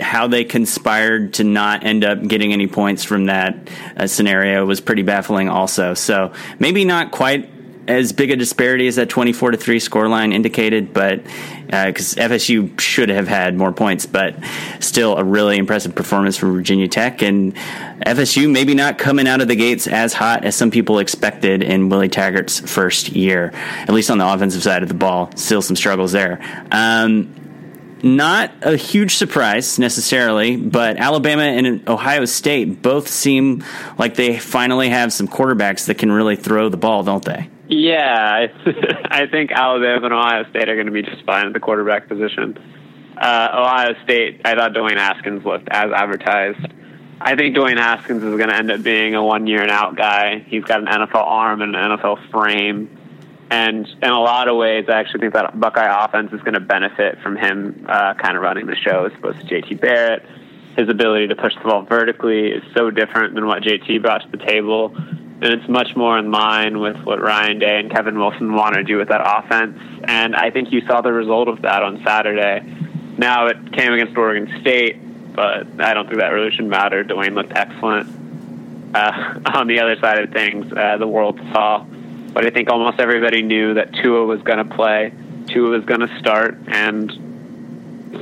how 0.00 0.26
they 0.26 0.44
conspired 0.44 1.34
to 1.34 1.44
not 1.44 1.84
end 1.84 2.04
up 2.04 2.26
getting 2.26 2.52
any 2.52 2.66
points 2.66 3.04
from 3.04 3.26
that 3.26 3.70
uh, 3.96 4.06
scenario 4.06 4.64
was 4.64 4.80
pretty 4.80 5.02
baffling 5.02 5.48
also. 5.48 5.94
So 5.94 6.32
maybe 6.58 6.84
not 6.84 7.12
quite 7.12 7.50
as 7.90 8.12
big 8.12 8.30
a 8.30 8.36
disparity 8.36 8.86
as 8.86 8.96
that 8.96 9.08
24 9.08 9.52
to 9.52 9.56
3 9.56 9.78
scoreline 9.78 10.32
indicated, 10.32 10.94
but 10.94 11.22
because 11.66 12.16
uh, 12.16 12.22
FSU 12.22 12.78
should 12.80 13.08
have 13.08 13.28
had 13.28 13.56
more 13.56 13.72
points, 13.72 14.06
but 14.06 14.34
still 14.80 15.16
a 15.16 15.24
really 15.24 15.56
impressive 15.56 15.94
performance 15.94 16.36
from 16.36 16.52
Virginia 16.52 16.88
Tech. 16.88 17.22
And 17.22 17.54
FSU 18.06 18.50
maybe 18.50 18.74
not 18.74 18.98
coming 18.98 19.26
out 19.28 19.40
of 19.40 19.48
the 19.48 19.56
gates 19.56 19.86
as 19.86 20.12
hot 20.12 20.44
as 20.44 20.56
some 20.56 20.70
people 20.70 20.98
expected 20.98 21.62
in 21.62 21.88
Willie 21.88 22.08
Taggart's 22.08 22.60
first 22.60 23.10
year, 23.10 23.50
at 23.54 23.90
least 23.90 24.10
on 24.10 24.18
the 24.18 24.32
offensive 24.32 24.62
side 24.62 24.82
of 24.82 24.88
the 24.88 24.94
ball. 24.94 25.30
Still 25.36 25.62
some 25.62 25.76
struggles 25.76 26.12
there. 26.12 26.40
Um, 26.70 27.34
not 28.02 28.52
a 28.62 28.76
huge 28.76 29.16
surprise 29.16 29.78
necessarily, 29.78 30.56
but 30.56 30.96
Alabama 30.96 31.42
and 31.42 31.88
Ohio 31.88 32.24
State 32.24 32.82
both 32.82 33.08
seem 33.08 33.64
like 33.98 34.14
they 34.14 34.38
finally 34.38 34.88
have 34.88 35.12
some 35.12 35.28
quarterbacks 35.28 35.86
that 35.86 35.98
can 35.98 36.10
really 36.10 36.36
throw 36.36 36.68
the 36.68 36.76
ball, 36.76 37.02
don't 37.02 37.24
they? 37.24 37.48
Yeah, 37.70 38.48
I 39.10 39.26
think 39.30 39.52
Alabama 39.52 40.06
and 40.06 40.14
Ohio 40.14 40.44
State 40.50 40.68
are 40.68 40.74
going 40.74 40.86
to 40.86 40.92
be 40.92 41.02
just 41.02 41.24
fine 41.24 41.46
at 41.46 41.52
the 41.52 41.60
quarterback 41.60 42.08
position. 42.08 42.58
Uh, 43.16 43.48
Ohio 43.52 43.94
State, 44.02 44.40
I 44.44 44.56
thought 44.56 44.72
Dwayne 44.72 44.96
Haskins 44.96 45.44
looked 45.44 45.68
as 45.70 45.92
advertised. 45.92 46.66
I 47.20 47.36
think 47.36 47.54
Dwayne 47.54 47.76
Haskins 47.76 48.24
is 48.24 48.36
going 48.36 48.48
to 48.48 48.56
end 48.56 48.72
up 48.72 48.82
being 48.82 49.14
a 49.14 49.22
one 49.22 49.46
year 49.46 49.62
and 49.62 49.70
out 49.70 49.94
guy. 49.94 50.40
He's 50.48 50.64
got 50.64 50.80
an 50.80 50.86
NFL 50.86 51.22
arm 51.22 51.62
and 51.62 51.76
an 51.76 51.98
NFL 51.98 52.30
frame. 52.30 52.96
And 53.50 53.86
in 54.02 54.10
a 54.10 54.20
lot 54.20 54.48
of 54.48 54.56
ways, 54.56 54.86
I 54.88 54.92
actually 54.94 55.20
think 55.20 55.34
that 55.34 55.58
Buckeye 55.60 56.04
offense 56.04 56.32
is 56.32 56.40
going 56.40 56.54
to 56.54 56.60
benefit 56.60 57.20
from 57.22 57.36
him 57.36 57.86
uh, 57.88 58.14
kind 58.14 58.36
of 58.36 58.42
running 58.42 58.66
the 58.66 58.76
show 58.76 59.04
as 59.04 59.12
opposed 59.12 59.40
to 59.40 59.44
JT 59.44 59.80
Barrett. 59.80 60.24
His 60.76 60.88
ability 60.88 61.28
to 61.28 61.36
push 61.36 61.54
the 61.56 61.68
ball 61.68 61.82
vertically 61.82 62.52
is 62.52 62.62
so 62.74 62.90
different 62.90 63.34
than 63.34 63.46
what 63.46 63.62
JT 63.62 64.02
brought 64.02 64.22
to 64.22 64.36
the 64.36 64.44
table. 64.44 64.96
And 65.42 65.54
it's 65.54 65.68
much 65.68 65.96
more 65.96 66.18
in 66.18 66.30
line 66.30 66.80
with 66.80 66.96
what 67.04 67.20
Ryan 67.20 67.58
Day 67.58 67.80
and 67.80 67.90
Kevin 67.90 68.18
Wilson 68.18 68.52
want 68.52 68.74
to 68.74 68.84
do 68.84 68.98
with 68.98 69.08
that 69.08 69.22
offense. 69.24 69.78
And 70.04 70.36
I 70.36 70.50
think 70.50 70.70
you 70.70 70.82
saw 70.86 71.00
the 71.00 71.12
result 71.12 71.48
of 71.48 71.62
that 71.62 71.82
on 71.82 72.02
Saturday. 72.04 72.60
Now 73.16 73.46
it 73.46 73.72
came 73.72 73.92
against 73.92 74.16
Oregon 74.16 74.60
State, 74.60 74.98
but 75.34 75.66
I 75.80 75.94
don't 75.94 76.06
think 76.06 76.20
that 76.20 76.28
really 76.28 76.50
should 76.50 76.66
matter. 76.66 77.04
Dwayne 77.04 77.34
looked 77.34 77.52
excellent. 77.52 78.94
Uh, 78.94 79.40
on 79.54 79.66
the 79.66 79.80
other 79.80 79.96
side 79.98 80.18
of 80.18 80.30
things, 80.30 80.72
uh, 80.72 80.98
the 80.98 81.06
world 81.06 81.40
saw 81.52 81.86
but 82.32 82.46
I 82.46 82.50
think 82.50 82.70
almost 82.70 83.00
everybody 83.00 83.42
knew 83.42 83.74
that 83.74 83.92
Tua 83.92 84.24
was 84.24 84.40
going 84.42 84.58
to 84.58 84.74
play, 84.74 85.12
Tua 85.48 85.70
was 85.70 85.84
going 85.84 86.00
to 86.00 86.18
start, 86.18 86.58
and 86.68 87.10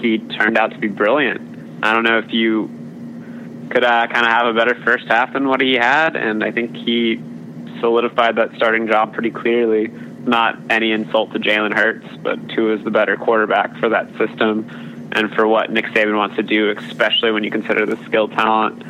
he 0.01 0.19
turned 0.19 0.57
out 0.57 0.71
to 0.71 0.79
be 0.79 0.89
brilliant. 0.89 1.85
I 1.85 1.93
don't 1.93 2.05
know 2.05 2.19
if 2.19 2.33
you 2.33 2.69
could 3.69 3.85
uh, 3.85 4.07
kind 4.07 4.27
of 4.27 4.33
have 4.33 4.47
a 4.47 4.55
better 4.55 4.75
first 4.83 5.07
half 5.07 5.33
than 5.33 5.49
what 5.49 5.61
he 5.61 5.75
had, 5.75 6.17
and 6.17 6.43
I 6.43 6.51
think 6.51 6.77
he 6.77 7.23
solidified 7.81 8.37
that 8.37 8.55
starting 8.57 8.87
job 8.87 9.13
pretty 9.13 9.31
clearly. 9.31 9.89
Not 9.89 10.59
any 10.71 10.93
insult 10.93 11.33
to 11.33 11.39
Jalen 11.39 11.75
Hurts, 11.75 12.07
but 12.23 12.49
Tua 12.51 12.77
is 12.77 12.85
the 12.85 12.91
better 12.91 13.17
quarterback 13.17 13.77
for 13.79 13.89
that 13.91 14.11
system 14.19 15.11
and 15.13 15.33
for 15.35 15.47
what 15.47 15.71
Nick 15.71 15.87
Saban 15.87 16.17
wants 16.17 16.37
to 16.37 16.43
do, 16.43 16.71
especially 16.71 17.31
when 17.31 17.45
you 17.45 17.51
consider 17.51 17.87
the 17.87 17.97
skill 18.05 18.29
talent 18.29 18.83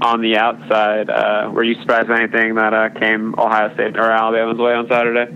on 0.00 0.20
the 0.20 0.36
outside. 0.36 1.10
Uh, 1.10 1.50
were 1.52 1.62
you 1.62 1.74
surprised 1.80 2.08
by 2.08 2.20
anything 2.20 2.54
that 2.54 2.72
uh, 2.72 2.88
came 2.90 3.34
Ohio 3.38 3.72
State 3.74 3.96
or 3.96 4.10
Alabama's 4.10 4.58
way 4.58 4.72
on 4.72 4.88
Saturday? 4.88 5.32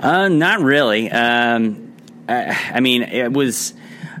Uh, 0.00 0.28
not 0.28 0.60
really. 0.60 1.10
Um, 1.10 1.92
I, 2.28 2.72
I, 2.74 2.80
mean, 2.80 3.02
it 3.02 3.32
was 3.32 3.74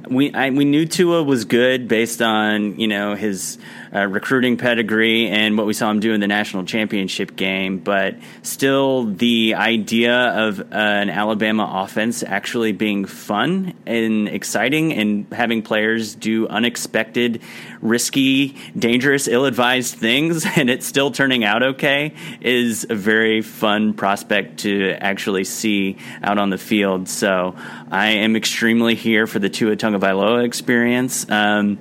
we 0.08 0.32
I, 0.32 0.50
we 0.50 0.64
knew 0.64 0.86
Tua 0.86 1.22
was 1.22 1.44
good 1.44 1.88
based 1.88 2.22
on 2.22 2.78
you 2.78 2.88
know 2.88 3.14
his 3.14 3.58
uh, 3.94 4.06
recruiting 4.06 4.56
pedigree 4.56 5.28
and 5.28 5.56
what 5.56 5.66
we 5.66 5.72
saw 5.72 5.90
him 5.90 6.00
do 6.00 6.12
in 6.12 6.20
the 6.20 6.26
national 6.26 6.64
championship 6.64 7.36
game. 7.36 7.78
But 7.78 8.16
still, 8.42 9.04
the 9.04 9.54
idea 9.54 10.14
of 10.14 10.60
uh, 10.60 10.64
an 10.72 11.10
Alabama 11.10 11.70
offense 11.84 12.22
actually 12.22 12.72
being 12.72 13.04
fun 13.04 13.74
and 13.86 14.28
exciting 14.28 14.92
and 14.92 15.26
having 15.32 15.62
players 15.62 16.14
do 16.14 16.46
unexpected, 16.48 17.42
risky, 17.80 18.56
dangerous, 18.78 19.28
ill 19.28 19.44
advised 19.44 19.94
things 19.94 20.46
and 20.56 20.70
it's 20.70 20.86
still 20.86 21.10
turning 21.10 21.44
out 21.44 21.62
okay 21.62 22.14
is 22.40 22.86
a 22.88 22.94
very 22.94 23.42
fun 23.42 23.94
prospect 23.94 24.60
to 24.60 24.92
actually 25.00 25.44
see 25.44 25.96
out 26.22 26.38
on 26.38 26.50
the 26.50 26.58
field. 26.58 27.08
So 27.08 27.54
I 27.90 28.08
am 28.08 28.36
extremely 28.36 28.94
here 28.94 29.26
for 29.26 29.38
the 29.38 29.48
Tua 29.48 29.76
Tagovailoa 29.76 30.44
experience. 30.44 31.28
Um, 31.30 31.78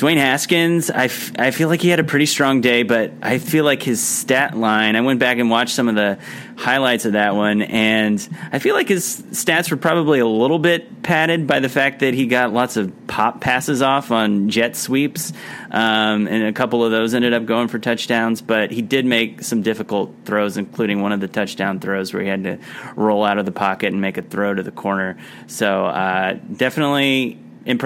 Dwayne 0.00 0.16
Haskins, 0.16 0.90
I, 0.90 1.04
f- 1.04 1.30
I 1.38 1.50
feel 1.50 1.68
like 1.68 1.82
he 1.82 1.90
had 1.90 2.00
a 2.00 2.04
pretty 2.04 2.24
strong 2.24 2.62
day, 2.62 2.84
but 2.84 3.12
I 3.20 3.36
feel 3.36 3.66
like 3.66 3.82
his 3.82 4.02
stat 4.02 4.56
line, 4.56 4.96
I 4.96 5.02
went 5.02 5.20
back 5.20 5.36
and 5.36 5.50
watched 5.50 5.74
some 5.74 5.88
of 5.88 5.94
the 5.94 6.18
highlights 6.56 7.04
of 7.04 7.12
that 7.12 7.34
one, 7.34 7.60
and 7.60 8.26
I 8.50 8.60
feel 8.60 8.74
like 8.74 8.88
his 8.88 9.22
stats 9.32 9.70
were 9.70 9.76
probably 9.76 10.20
a 10.20 10.26
little 10.26 10.58
bit 10.58 11.02
padded 11.02 11.46
by 11.46 11.60
the 11.60 11.68
fact 11.68 12.00
that 12.00 12.14
he 12.14 12.26
got 12.26 12.50
lots 12.50 12.78
of 12.78 12.90
pop 13.08 13.42
passes 13.42 13.82
off 13.82 14.10
on 14.10 14.48
jet 14.48 14.74
sweeps, 14.74 15.34
um, 15.70 16.26
and 16.28 16.44
a 16.44 16.52
couple 16.54 16.82
of 16.82 16.90
those 16.90 17.12
ended 17.12 17.34
up 17.34 17.44
going 17.44 17.68
for 17.68 17.78
touchdowns, 17.78 18.40
but 18.40 18.70
he 18.70 18.80
did 18.80 19.04
make 19.04 19.42
some 19.42 19.60
difficult 19.60 20.14
throws, 20.24 20.56
including 20.56 21.02
one 21.02 21.12
of 21.12 21.20
the 21.20 21.28
touchdown 21.28 21.78
throws 21.78 22.14
where 22.14 22.22
he 22.22 22.28
had 22.30 22.44
to 22.44 22.58
roll 22.96 23.22
out 23.22 23.36
of 23.36 23.44
the 23.44 23.52
pocket 23.52 23.92
and 23.92 24.00
make 24.00 24.16
a 24.16 24.22
throw 24.22 24.54
to 24.54 24.62
the 24.62 24.72
corner. 24.72 25.18
So 25.46 25.84
uh, 25.84 26.38
definitely. 26.56 27.38
Imp- 27.66 27.84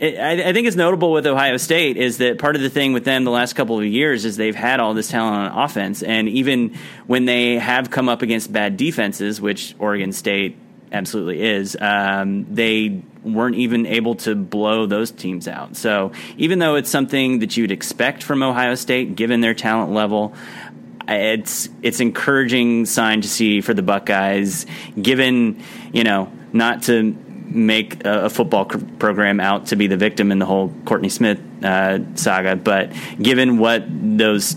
I, 0.00 0.42
I 0.48 0.52
think 0.52 0.68
it's 0.68 0.76
notable 0.76 1.10
with 1.10 1.26
Ohio 1.26 1.56
State 1.56 1.96
is 1.96 2.18
that 2.18 2.38
part 2.38 2.54
of 2.54 2.62
the 2.62 2.70
thing 2.70 2.92
with 2.92 3.04
them 3.04 3.24
the 3.24 3.32
last 3.32 3.54
couple 3.54 3.78
of 3.78 3.84
years 3.84 4.24
is 4.24 4.36
they've 4.36 4.54
had 4.54 4.78
all 4.78 4.94
this 4.94 5.08
talent 5.08 5.52
on 5.52 5.64
offense, 5.64 6.02
and 6.02 6.28
even 6.28 6.76
when 7.06 7.24
they 7.24 7.58
have 7.58 7.90
come 7.90 8.08
up 8.08 8.22
against 8.22 8.52
bad 8.52 8.76
defenses, 8.76 9.40
which 9.40 9.74
Oregon 9.78 10.12
State 10.12 10.56
absolutely 10.92 11.42
is, 11.42 11.76
um, 11.80 12.46
they 12.54 13.02
weren't 13.24 13.56
even 13.56 13.86
able 13.86 14.14
to 14.14 14.36
blow 14.36 14.86
those 14.86 15.10
teams 15.10 15.48
out. 15.48 15.76
So 15.76 16.12
even 16.36 16.60
though 16.60 16.76
it's 16.76 16.90
something 16.90 17.40
that 17.40 17.56
you'd 17.56 17.72
expect 17.72 18.22
from 18.22 18.42
Ohio 18.42 18.76
State, 18.76 19.16
given 19.16 19.40
their 19.40 19.54
talent 19.54 19.92
level, 19.92 20.32
it's 21.08 21.68
it's 21.82 22.00
encouraging 22.00 22.86
sign 22.86 23.22
to 23.22 23.28
see 23.28 23.62
for 23.62 23.74
the 23.74 23.82
Buckeyes, 23.82 24.66
given 25.00 25.62
you 25.92 26.04
know 26.04 26.30
not 26.52 26.84
to 26.84 27.16
make 27.50 28.04
a, 28.04 28.26
a 28.26 28.30
football 28.30 28.64
program 28.64 29.40
out 29.40 29.66
to 29.66 29.76
be 29.76 29.86
the 29.86 29.96
victim 29.96 30.30
in 30.32 30.38
the 30.38 30.46
whole 30.46 30.72
Courtney 30.84 31.08
Smith 31.08 31.40
uh, 31.64 31.98
saga. 32.14 32.56
But 32.56 32.92
given 33.20 33.58
what 33.58 33.84
those 33.88 34.56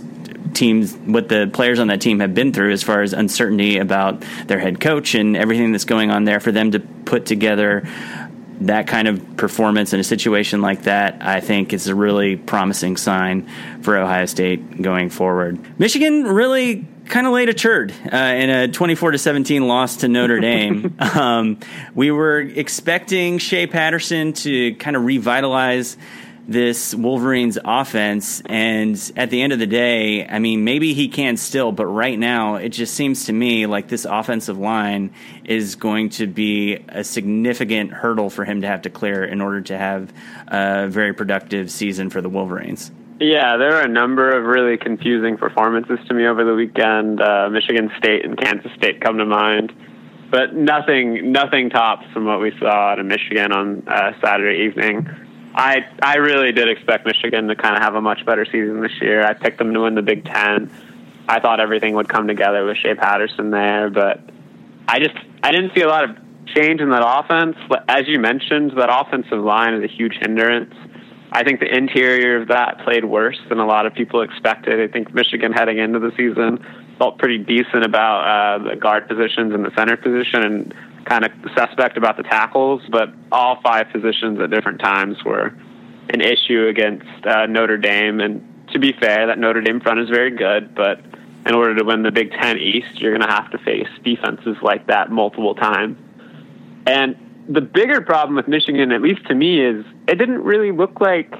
teams, 0.53 0.93
what 0.93 1.29
the 1.29 1.49
players 1.51 1.79
on 1.79 1.87
that 1.87 2.01
team 2.01 2.19
have 2.19 2.33
been 2.33 2.51
through 2.53 2.71
as 2.71 2.83
far 2.83 3.01
as 3.01 3.13
uncertainty 3.13 3.77
about 3.77 4.23
their 4.47 4.59
head 4.59 4.79
coach 4.79 5.15
and 5.15 5.37
everything 5.37 5.71
that's 5.71 5.85
going 5.85 6.11
on 6.11 6.25
there, 6.25 6.39
for 6.39 6.51
them 6.51 6.71
to 6.71 6.79
put 6.79 7.25
together 7.25 7.87
that 8.61 8.85
kind 8.85 9.07
of 9.07 9.37
performance 9.37 9.91
in 9.91 9.99
a 9.99 10.03
situation 10.03 10.61
like 10.61 10.83
that, 10.83 11.17
I 11.21 11.39
think 11.39 11.73
is 11.73 11.87
a 11.87 11.95
really 11.95 12.35
promising 12.35 12.95
sign 12.95 13.49
for 13.81 13.97
Ohio 13.97 14.25
State 14.25 14.81
going 14.81 15.09
forward. 15.09 15.79
Michigan 15.79 16.25
really 16.25 16.85
kind 17.11 17.27
of 17.27 17.33
laid 17.33 17.49
a 17.49 17.53
turd 17.53 17.93
uh, 18.11 18.17
in 18.17 18.49
a 18.49 18.67
24 18.69 19.11
to 19.11 19.17
17 19.17 19.67
loss 19.67 19.97
to 19.97 20.07
Notre 20.07 20.39
Dame. 20.41 20.95
um, 20.99 21.59
we 21.93 22.09
were 22.09 22.39
expecting 22.39 23.37
Shea 23.37 23.67
Patterson 23.67 24.33
to 24.33 24.73
kind 24.75 24.95
of 24.95 25.03
revitalize 25.03 25.97
this 26.47 26.95
Wolverines 26.95 27.57
offense. 27.63 28.41
And 28.45 29.11
at 29.15 29.29
the 29.29 29.41
end 29.41 29.53
of 29.53 29.59
the 29.59 29.67
day, 29.67 30.25
I 30.25 30.39
mean, 30.39 30.63
maybe 30.63 30.93
he 30.93 31.07
can 31.07 31.37
still, 31.37 31.71
but 31.71 31.85
right 31.85 32.17
now, 32.17 32.55
it 32.55 32.69
just 32.69 32.93
seems 32.93 33.25
to 33.25 33.33
me 33.33 33.67
like 33.67 33.89
this 33.89 34.05
offensive 34.05 34.57
line 34.57 35.13
is 35.43 35.75
going 35.75 36.09
to 36.11 36.27
be 36.27 36.77
a 36.89 37.03
significant 37.03 37.91
hurdle 37.91 38.29
for 38.29 38.45
him 38.45 38.61
to 38.61 38.67
have 38.67 38.83
to 38.83 38.89
clear 38.89 39.23
in 39.23 39.41
order 39.41 39.61
to 39.61 39.77
have 39.77 40.11
a 40.47 40.87
very 40.87 41.13
productive 41.13 41.69
season 41.69 42.09
for 42.09 42.21
the 42.21 42.29
Wolverines. 42.29 42.91
Yeah, 43.21 43.57
there 43.57 43.75
are 43.75 43.83
a 43.83 43.87
number 43.87 44.35
of 44.35 44.45
really 44.45 44.77
confusing 44.77 45.37
performances 45.37 45.99
to 46.07 46.13
me 46.15 46.25
over 46.25 46.43
the 46.43 46.55
weekend. 46.55 47.21
Uh, 47.21 47.49
Michigan 47.51 47.91
State 47.99 48.25
and 48.25 48.35
Kansas 48.35 48.71
State 48.73 48.99
come 48.99 49.19
to 49.19 49.25
mind, 49.25 49.71
but 50.31 50.55
nothing 50.55 51.31
nothing 51.31 51.69
tops 51.69 52.07
from 52.13 52.25
what 52.25 52.41
we 52.41 52.51
saw 52.57 52.65
out 52.65 52.99
of 52.99 53.05
Michigan 53.05 53.51
on 53.51 53.87
uh, 53.87 54.13
Saturday 54.21 54.63
evening. 54.63 55.07
I 55.53 55.85
I 56.01 56.15
really 56.15 56.51
did 56.51 56.67
expect 56.67 57.05
Michigan 57.05 57.47
to 57.49 57.55
kind 57.55 57.75
of 57.75 57.83
have 57.83 57.93
a 57.93 58.01
much 58.01 58.25
better 58.25 58.43
season 58.43 58.81
this 58.81 58.99
year. 58.99 59.23
I 59.23 59.33
picked 59.33 59.59
them 59.59 59.71
to 59.75 59.81
win 59.81 59.93
the 59.93 60.01
Big 60.01 60.25
Ten. 60.25 60.71
I 61.29 61.39
thought 61.39 61.59
everything 61.59 61.93
would 61.93 62.09
come 62.09 62.27
together 62.27 62.65
with 62.65 62.77
Shea 62.77 62.95
Patterson 62.95 63.51
there, 63.51 63.91
but 63.91 64.19
I 64.87 64.97
just 64.97 65.15
I 65.43 65.51
didn't 65.51 65.75
see 65.75 65.81
a 65.81 65.87
lot 65.87 66.09
of 66.09 66.17
change 66.55 66.81
in 66.81 66.89
that 66.89 67.03
offense. 67.05 67.55
As 67.87 68.07
you 68.07 68.17
mentioned, 68.17 68.71
that 68.77 68.89
offensive 68.91 69.43
line 69.43 69.75
is 69.75 69.83
a 69.83 69.93
huge 69.93 70.15
hindrance. 70.19 70.73
I 71.31 71.43
think 71.43 71.61
the 71.61 71.73
interior 71.73 72.41
of 72.41 72.49
that 72.49 72.79
played 72.83 73.05
worse 73.05 73.39
than 73.47 73.59
a 73.59 73.65
lot 73.65 73.85
of 73.85 73.93
people 73.93 74.21
expected. 74.21 74.81
I 74.81 74.91
think 74.91 75.13
Michigan 75.13 75.53
heading 75.53 75.77
into 75.77 75.99
the 75.99 76.11
season 76.17 76.63
felt 76.97 77.17
pretty 77.17 77.37
decent 77.37 77.85
about 77.85 78.21
uh, 78.23 78.69
the 78.69 78.75
guard 78.75 79.07
positions 79.07 79.53
and 79.53 79.63
the 79.63 79.71
center 79.77 79.95
position 79.95 80.43
and 80.43 80.73
kind 81.05 81.25
of 81.25 81.31
suspect 81.55 81.97
about 81.97 82.17
the 82.17 82.23
tackles, 82.23 82.81
but 82.91 83.09
all 83.31 83.59
five 83.63 83.87
positions 83.91 84.39
at 84.41 84.49
different 84.49 84.79
times 84.79 85.23
were 85.23 85.53
an 86.09 86.21
issue 86.21 86.67
against 86.67 87.25
uh, 87.25 87.45
Notre 87.45 87.77
Dame. 87.77 88.19
And 88.19 88.67
to 88.73 88.79
be 88.79 88.91
fair, 88.91 89.27
that 89.27 89.39
Notre 89.39 89.61
Dame 89.61 89.79
front 89.79 90.01
is 90.01 90.09
very 90.09 90.31
good, 90.31 90.75
but 90.75 90.99
in 91.45 91.55
order 91.55 91.75
to 91.75 91.83
win 91.83 92.03
the 92.03 92.11
Big 92.11 92.31
Ten 92.31 92.57
East, 92.57 92.99
you're 92.99 93.17
going 93.17 93.27
to 93.27 93.33
have 93.33 93.49
to 93.51 93.57
face 93.59 93.87
defenses 94.03 94.57
like 94.61 94.87
that 94.87 95.09
multiple 95.09 95.55
times. 95.55 95.97
And 96.85 97.15
the 97.47 97.61
bigger 97.61 98.01
problem 98.01 98.35
with 98.35 98.47
Michigan, 98.47 98.91
at 98.91 99.01
least 99.01 99.25
to 99.27 99.35
me, 99.35 99.63
is 99.63 99.85
it 100.07 100.15
didn't 100.15 100.43
really 100.43 100.71
look 100.71 101.01
like 101.01 101.33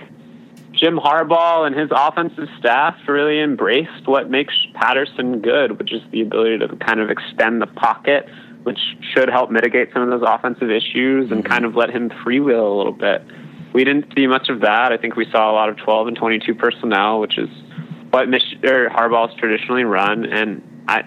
Jim 0.71 0.97
Harbaugh 0.97 1.67
and 1.67 1.75
his 1.75 1.89
offensive 1.91 2.47
staff 2.57 2.95
really 3.07 3.39
embraced 3.39 4.07
what 4.07 4.29
makes 4.29 4.53
Patterson 4.73 5.41
good, 5.41 5.77
which 5.77 5.93
is 5.93 6.01
the 6.11 6.21
ability 6.21 6.59
to 6.59 6.75
kind 6.77 6.99
of 6.99 7.09
extend 7.09 7.61
the 7.61 7.67
pocket, 7.67 8.27
which 8.63 8.79
should 9.13 9.29
help 9.29 9.51
mitigate 9.51 9.93
some 9.93 10.01
of 10.01 10.09
those 10.09 10.27
offensive 10.27 10.71
issues 10.71 11.31
and 11.31 11.43
mm-hmm. 11.43 11.51
kind 11.51 11.65
of 11.65 11.75
let 11.75 11.89
him 11.89 12.09
freewheel 12.09 12.73
a 12.73 12.77
little 12.77 12.93
bit. 12.93 13.21
We 13.73 13.83
didn't 13.83 14.13
see 14.15 14.27
much 14.27 14.49
of 14.49 14.61
that. 14.61 14.91
I 14.91 14.97
think 14.97 15.15
we 15.15 15.29
saw 15.31 15.51
a 15.51 15.53
lot 15.53 15.69
of 15.69 15.77
12 15.77 16.07
and 16.07 16.17
22 16.17 16.55
personnel, 16.55 17.19
which 17.19 17.37
is 17.37 17.49
what 18.09 18.27
Mich- 18.27 18.57
or 18.63 18.89
Harbaugh's 18.89 19.35
traditionally 19.37 19.83
run, 19.83 20.25
and 20.25 20.85
I 20.87 21.03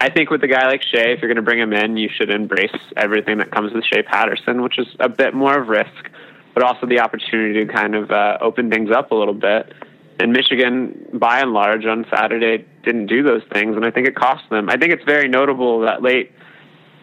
I 0.00 0.10
think 0.10 0.30
with 0.30 0.42
a 0.44 0.48
guy 0.48 0.66
like 0.66 0.82
Shea, 0.82 1.12
if 1.12 1.20
you're 1.20 1.28
going 1.28 1.36
to 1.36 1.42
bring 1.42 1.58
him 1.58 1.72
in, 1.72 1.96
you 1.96 2.08
should 2.14 2.30
embrace 2.30 2.76
everything 2.96 3.38
that 3.38 3.50
comes 3.50 3.72
with 3.72 3.84
Shea 3.84 4.02
Patterson, 4.02 4.62
which 4.62 4.78
is 4.78 4.86
a 5.00 5.08
bit 5.08 5.34
more 5.34 5.58
of 5.58 5.68
risk, 5.68 6.10
but 6.54 6.62
also 6.62 6.86
the 6.86 7.00
opportunity 7.00 7.64
to 7.64 7.72
kind 7.72 7.96
of 7.96 8.10
uh, 8.10 8.38
open 8.40 8.70
things 8.70 8.90
up 8.90 9.10
a 9.10 9.14
little 9.14 9.34
bit. 9.34 9.72
And 10.20 10.32
Michigan, 10.32 11.08
by 11.14 11.40
and 11.40 11.52
large, 11.52 11.84
on 11.84 12.06
Saturday 12.14 12.64
didn't 12.84 13.06
do 13.06 13.22
those 13.22 13.42
things, 13.52 13.76
and 13.76 13.84
I 13.84 13.90
think 13.90 14.06
it 14.06 14.14
cost 14.14 14.48
them. 14.50 14.68
I 14.68 14.76
think 14.76 14.92
it's 14.92 15.04
very 15.04 15.28
notable 15.28 15.80
that 15.80 16.00
late 16.02 16.32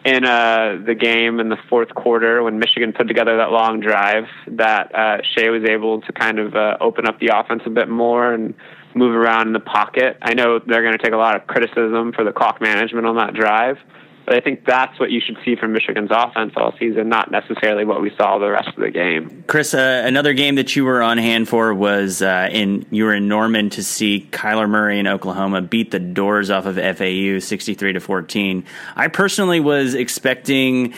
in 0.05 0.23
uh, 0.23 0.77
the 0.85 0.95
game 0.95 1.39
in 1.39 1.49
the 1.49 1.57
fourth 1.67 1.93
quarter 1.95 2.43
when 2.43 2.59
Michigan 2.59 2.93
put 2.93 3.07
together 3.07 3.37
that 3.37 3.51
long 3.51 3.79
drive 3.79 4.25
that 4.47 4.93
uh, 4.93 5.17
Shea 5.33 5.49
was 5.49 5.63
able 5.67 6.01
to 6.01 6.13
kind 6.13 6.39
of 6.39 6.55
uh, 6.55 6.77
open 6.79 7.07
up 7.07 7.19
the 7.19 7.31
offense 7.33 7.63
a 7.65 7.69
bit 7.69 7.89
more 7.89 8.33
and 8.33 8.53
move 8.95 9.13
around 9.13 9.47
in 9.47 9.53
the 9.53 9.59
pocket. 9.59 10.17
I 10.21 10.33
know 10.33 10.59
they're 10.59 10.81
going 10.81 10.97
to 10.97 11.03
take 11.03 11.13
a 11.13 11.17
lot 11.17 11.35
of 11.35 11.45
criticism 11.45 12.13
for 12.13 12.23
the 12.23 12.31
clock 12.31 12.61
management 12.61 13.05
on 13.05 13.17
that 13.17 13.33
drive, 13.33 13.77
but 14.25 14.35
I 14.35 14.39
think 14.39 14.65
that's 14.65 14.99
what 14.99 15.11
you 15.11 15.21
should 15.23 15.37
see 15.45 15.55
from 15.55 15.73
Michigan's 15.73 16.09
offense 16.11 16.53
all 16.55 16.73
season, 16.79 17.09
not 17.09 17.29
necessarily 17.29 17.85
what 17.85 18.01
we 18.01 18.11
saw 18.17 18.39
the 18.39 18.49
rest 18.49 18.69
of 18.69 18.77
the 18.77 18.89
game. 18.89 19.43
Chris, 19.47 19.73
uh, 19.73 20.01
another 20.05 20.33
game 20.33 20.55
that 20.55 20.75
you 20.75 20.85
were 20.85 21.03
on 21.03 21.17
hand 21.17 21.47
for 21.47 21.73
was 21.73 22.21
uh, 22.21 22.47
in 22.51 22.85
you 22.89 23.03
were 23.03 23.13
in 23.13 23.27
Norman 23.27 23.69
to 23.71 23.83
see 23.83 24.27
Kyler 24.31 24.67
Murray 24.67 24.97
in 24.97 25.07
Oklahoma 25.07 25.61
beat 25.61 25.91
the 25.91 25.99
doors 25.99 26.49
off 26.49 26.65
of 26.65 26.75
FAU 26.75 27.39
sixty 27.39 27.75
three 27.75 27.93
to 27.93 27.99
fourteen. 27.99 28.65
I 28.95 29.09
personally 29.09 29.59
was 29.59 29.93
expecting 29.93 30.95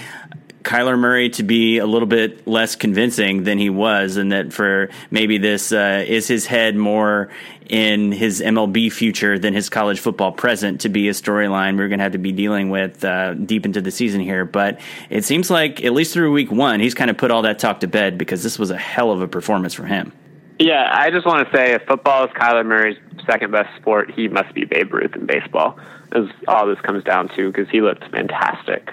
Kyler 0.67 0.99
Murray 0.99 1.29
to 1.29 1.43
be 1.43 1.77
a 1.77 1.85
little 1.85 2.07
bit 2.07 2.45
less 2.45 2.75
convincing 2.75 3.43
than 3.43 3.57
he 3.57 3.69
was, 3.69 4.17
and 4.17 4.33
that 4.33 4.51
for 4.51 4.89
maybe 5.09 5.37
this 5.37 5.71
uh, 5.71 6.03
is 6.05 6.27
his 6.27 6.45
head 6.45 6.75
more 6.75 7.29
in 7.69 8.11
his 8.11 8.41
MLB 8.41 8.91
future 8.91 9.39
than 9.39 9.53
his 9.53 9.69
college 9.69 10.01
football 10.01 10.33
present 10.33 10.81
to 10.81 10.89
be 10.89 11.07
a 11.07 11.11
storyline 11.11 11.77
we're 11.77 11.87
going 11.87 11.99
to 11.99 12.03
have 12.03 12.11
to 12.11 12.17
be 12.17 12.33
dealing 12.33 12.69
with 12.69 13.03
uh, 13.05 13.33
deep 13.33 13.65
into 13.65 13.79
the 13.79 13.91
season 13.91 14.19
here. 14.19 14.43
But 14.43 14.81
it 15.09 15.23
seems 15.23 15.49
like, 15.49 15.83
at 15.85 15.93
least 15.93 16.13
through 16.13 16.33
week 16.33 16.51
one, 16.51 16.81
he's 16.81 16.93
kind 16.93 17.09
of 17.09 17.17
put 17.17 17.31
all 17.31 17.43
that 17.43 17.59
talk 17.59 17.79
to 17.79 17.87
bed 17.87 18.17
because 18.17 18.43
this 18.43 18.59
was 18.59 18.69
a 18.69 18.77
hell 18.77 19.11
of 19.11 19.21
a 19.21 19.27
performance 19.27 19.73
for 19.73 19.85
him. 19.85 20.11
Yeah, 20.59 20.89
I 20.91 21.11
just 21.11 21.25
want 21.25 21.47
to 21.47 21.57
say 21.57 21.75
if 21.75 21.83
football 21.83 22.25
is 22.25 22.31
Kyler 22.31 22.65
Murray's 22.65 22.97
second 23.25 23.51
best 23.51 23.73
sport, 23.79 24.11
he 24.11 24.27
must 24.27 24.53
be 24.53 24.65
Babe 24.65 24.93
Ruth 24.93 25.15
in 25.15 25.27
baseball. 25.27 25.79
Is 26.13 26.29
all 26.47 26.67
this 26.67 26.79
comes 26.81 27.05
down 27.05 27.29
to 27.35 27.51
because 27.51 27.69
he 27.69 27.79
looked 27.81 28.03
fantastic 28.11 28.91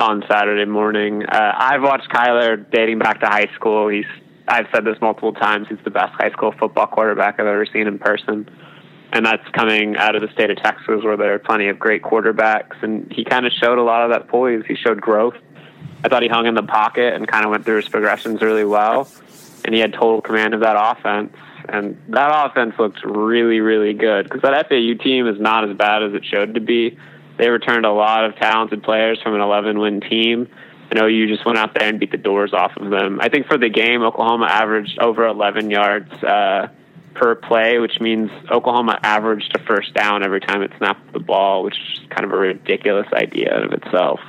on 0.00 0.24
Saturday 0.30 0.64
morning. 0.64 1.24
Uh, 1.24 1.52
I've 1.56 1.82
watched 1.82 2.10
Kyler 2.10 2.70
dating 2.70 2.98
back 2.98 3.20
to 3.20 3.26
high 3.26 3.48
school. 3.54 3.88
He's 3.88 4.06
I've 4.48 4.66
said 4.74 4.84
this 4.84 4.96
multiple 5.00 5.32
times. 5.32 5.68
He's 5.68 5.78
the 5.84 5.90
best 5.90 6.12
high 6.14 6.30
school 6.30 6.52
football 6.58 6.88
quarterback 6.88 7.38
I've 7.38 7.46
ever 7.46 7.66
seen 7.66 7.86
in 7.86 7.98
person. 7.98 8.48
And 9.12 9.24
that's 9.24 9.46
coming 9.50 9.96
out 9.96 10.16
of 10.16 10.22
the 10.22 10.28
state 10.32 10.50
of 10.50 10.56
Texas 10.56 11.04
where 11.04 11.16
there 11.16 11.34
are 11.34 11.38
plenty 11.38 11.68
of 11.68 11.78
great 11.78 12.02
quarterbacks. 12.02 12.82
And 12.82 13.12
he 13.12 13.24
kind 13.24 13.46
of 13.46 13.52
showed 13.52 13.78
a 13.78 13.82
lot 13.82 14.04
of 14.04 14.10
that 14.10 14.28
poise. 14.28 14.64
He 14.66 14.74
showed 14.74 15.00
growth. 15.00 15.34
I 16.02 16.08
thought 16.08 16.22
he 16.22 16.28
hung 16.28 16.46
in 16.46 16.54
the 16.54 16.62
pocket 16.62 17.14
and 17.14 17.28
kind 17.28 17.44
of 17.44 17.50
went 17.50 17.64
through 17.64 17.76
his 17.76 17.88
progressions 17.88 18.40
really 18.42 18.64
well. 18.64 19.08
And 19.64 19.74
he 19.74 19.80
had 19.80 19.92
total 19.92 20.20
command 20.20 20.54
of 20.54 20.60
that 20.60 20.76
offense. 20.76 21.36
And 21.68 22.00
that 22.08 22.30
offense 22.46 22.74
looked 22.78 23.04
really, 23.04 23.60
really 23.60 23.92
good 23.92 24.24
because 24.24 24.42
that 24.42 24.68
FAU 24.68 24.94
team 25.02 25.28
is 25.28 25.38
not 25.38 25.68
as 25.68 25.76
bad 25.76 26.02
as 26.02 26.14
it 26.14 26.24
showed 26.24 26.54
to 26.54 26.60
be. 26.60 26.98
They 27.40 27.48
returned 27.48 27.86
a 27.86 27.92
lot 27.92 28.24
of 28.24 28.36
talented 28.36 28.82
players 28.82 29.18
from 29.22 29.34
an 29.34 29.40
11 29.40 29.78
win 29.78 30.00
team 30.00 30.48
I 30.90 30.98
know 30.98 31.06
you 31.06 31.28
just 31.28 31.46
went 31.46 31.56
out 31.56 31.74
there 31.74 31.88
and 31.88 32.00
beat 32.00 32.10
the 32.10 32.16
doors 32.16 32.52
off 32.52 32.72
of 32.76 32.90
them. 32.90 33.20
I 33.20 33.28
think 33.28 33.46
for 33.46 33.56
the 33.56 33.68
game, 33.68 34.02
Oklahoma 34.02 34.46
averaged 34.46 34.98
over 35.00 35.24
11 35.24 35.70
yards 35.70 36.10
uh, 36.24 36.68
per 37.14 37.36
play, 37.36 37.78
which 37.78 38.00
means 38.00 38.30
Oklahoma 38.50 38.98
averaged 39.02 39.54
a 39.54 39.64
first 39.64 39.94
down 39.94 40.24
every 40.24 40.40
time 40.40 40.62
it 40.62 40.72
snapped 40.78 41.12
the 41.12 41.20
ball, 41.20 41.62
which 41.62 41.76
is 41.76 42.00
kind 42.10 42.24
of 42.24 42.32
a 42.32 42.36
ridiculous 42.36 43.06
idea 43.12 43.56
in 43.56 43.64
of 43.64 43.72
itself. 43.72 44.20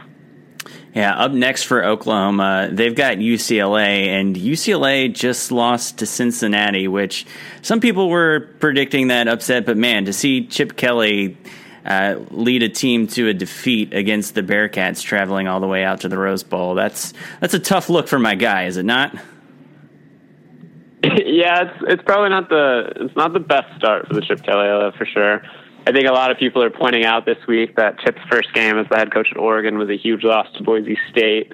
Yeah, 0.94 1.16
up 1.16 1.32
next 1.32 1.64
for 1.64 1.84
Oklahoma, 1.84 2.70
they've 2.72 2.94
got 2.94 3.18
UCLA, 3.18 4.08
and 4.08 4.36
UCLA 4.36 5.12
just 5.12 5.52
lost 5.52 6.00
to 6.00 6.06
Cincinnati, 6.06 6.88
which 6.88 7.26
some 7.64 7.80
people 7.80 8.10
were 8.10 8.52
predicting 8.60 9.08
that 9.08 9.28
upset, 9.28 9.66
but 9.66 9.78
man, 9.78 10.06
to 10.06 10.14
see 10.14 10.46
Chip 10.46 10.76
Kelly 10.76 11.38
uh, 11.86 12.16
lead 12.30 12.64
a 12.64 12.70
team 12.70 13.08
to 13.08 13.28
a 13.30 13.34
defeat 13.34 13.94
against 13.94 14.36
the 14.36 14.44
Bearcats 14.44 15.02
traveling 15.02 15.48
all 15.48 15.60
the 15.60 15.68
way 15.68 15.84
out 15.84 16.02
to 16.02 16.10
the 16.10 16.18
Rose 16.18 16.44
Bowl. 16.44 16.76
That's 16.76 17.14
that's 17.40 17.54
a 17.54 17.60
tough 17.60 17.90
look 17.90 18.08
for 18.08 18.20
my 18.20 18.36
guy, 18.36 18.66
is 18.66 18.78
it 18.78 18.86
not? 18.86 19.16
yeah, 21.04 21.64
it's 21.64 21.84
it's 21.88 22.04
probably 22.04 22.30
not 22.30 22.50
the 22.50 22.92
it's 22.96 23.16
not 23.16 23.34
the 23.34 23.40
best 23.40 23.76
start 23.78 24.08
for 24.08 24.14
the 24.14 24.22
Chip 24.22 24.44
Kelly 24.44 24.92
for 24.98 25.06
sure. 25.06 25.42
I 25.88 25.92
think 25.92 26.08
a 26.08 26.14
lot 26.14 26.30
of 26.30 26.38
people 26.38 26.62
are 26.62 26.70
pointing 26.70 27.06
out 27.06 27.26
this 27.26 27.40
week 27.48 27.76
that 27.78 27.98
Chip's 28.00 28.22
first 28.30 28.54
game 28.54 28.78
as 28.78 28.86
the 28.90 28.98
head 28.98 29.12
coach 29.12 29.30
at 29.32 29.38
Oregon 29.38 29.80
was 29.80 29.90
a 29.90 29.98
huge 29.98 30.24
loss 30.24 30.46
to 30.58 30.64
Boise 30.64 30.98
State. 31.10 31.54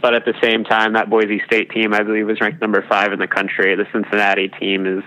But 0.00 0.14
at 0.14 0.24
the 0.24 0.34
same 0.40 0.64
time, 0.64 0.92
that 0.92 1.10
Boise 1.10 1.42
State 1.46 1.70
team, 1.70 1.92
I 1.92 2.02
believe, 2.02 2.26
was 2.26 2.40
ranked 2.40 2.60
number 2.60 2.84
five 2.88 3.12
in 3.12 3.18
the 3.18 3.26
country. 3.26 3.74
The 3.74 3.86
Cincinnati 3.90 4.48
team 4.60 4.86
is 4.86 5.02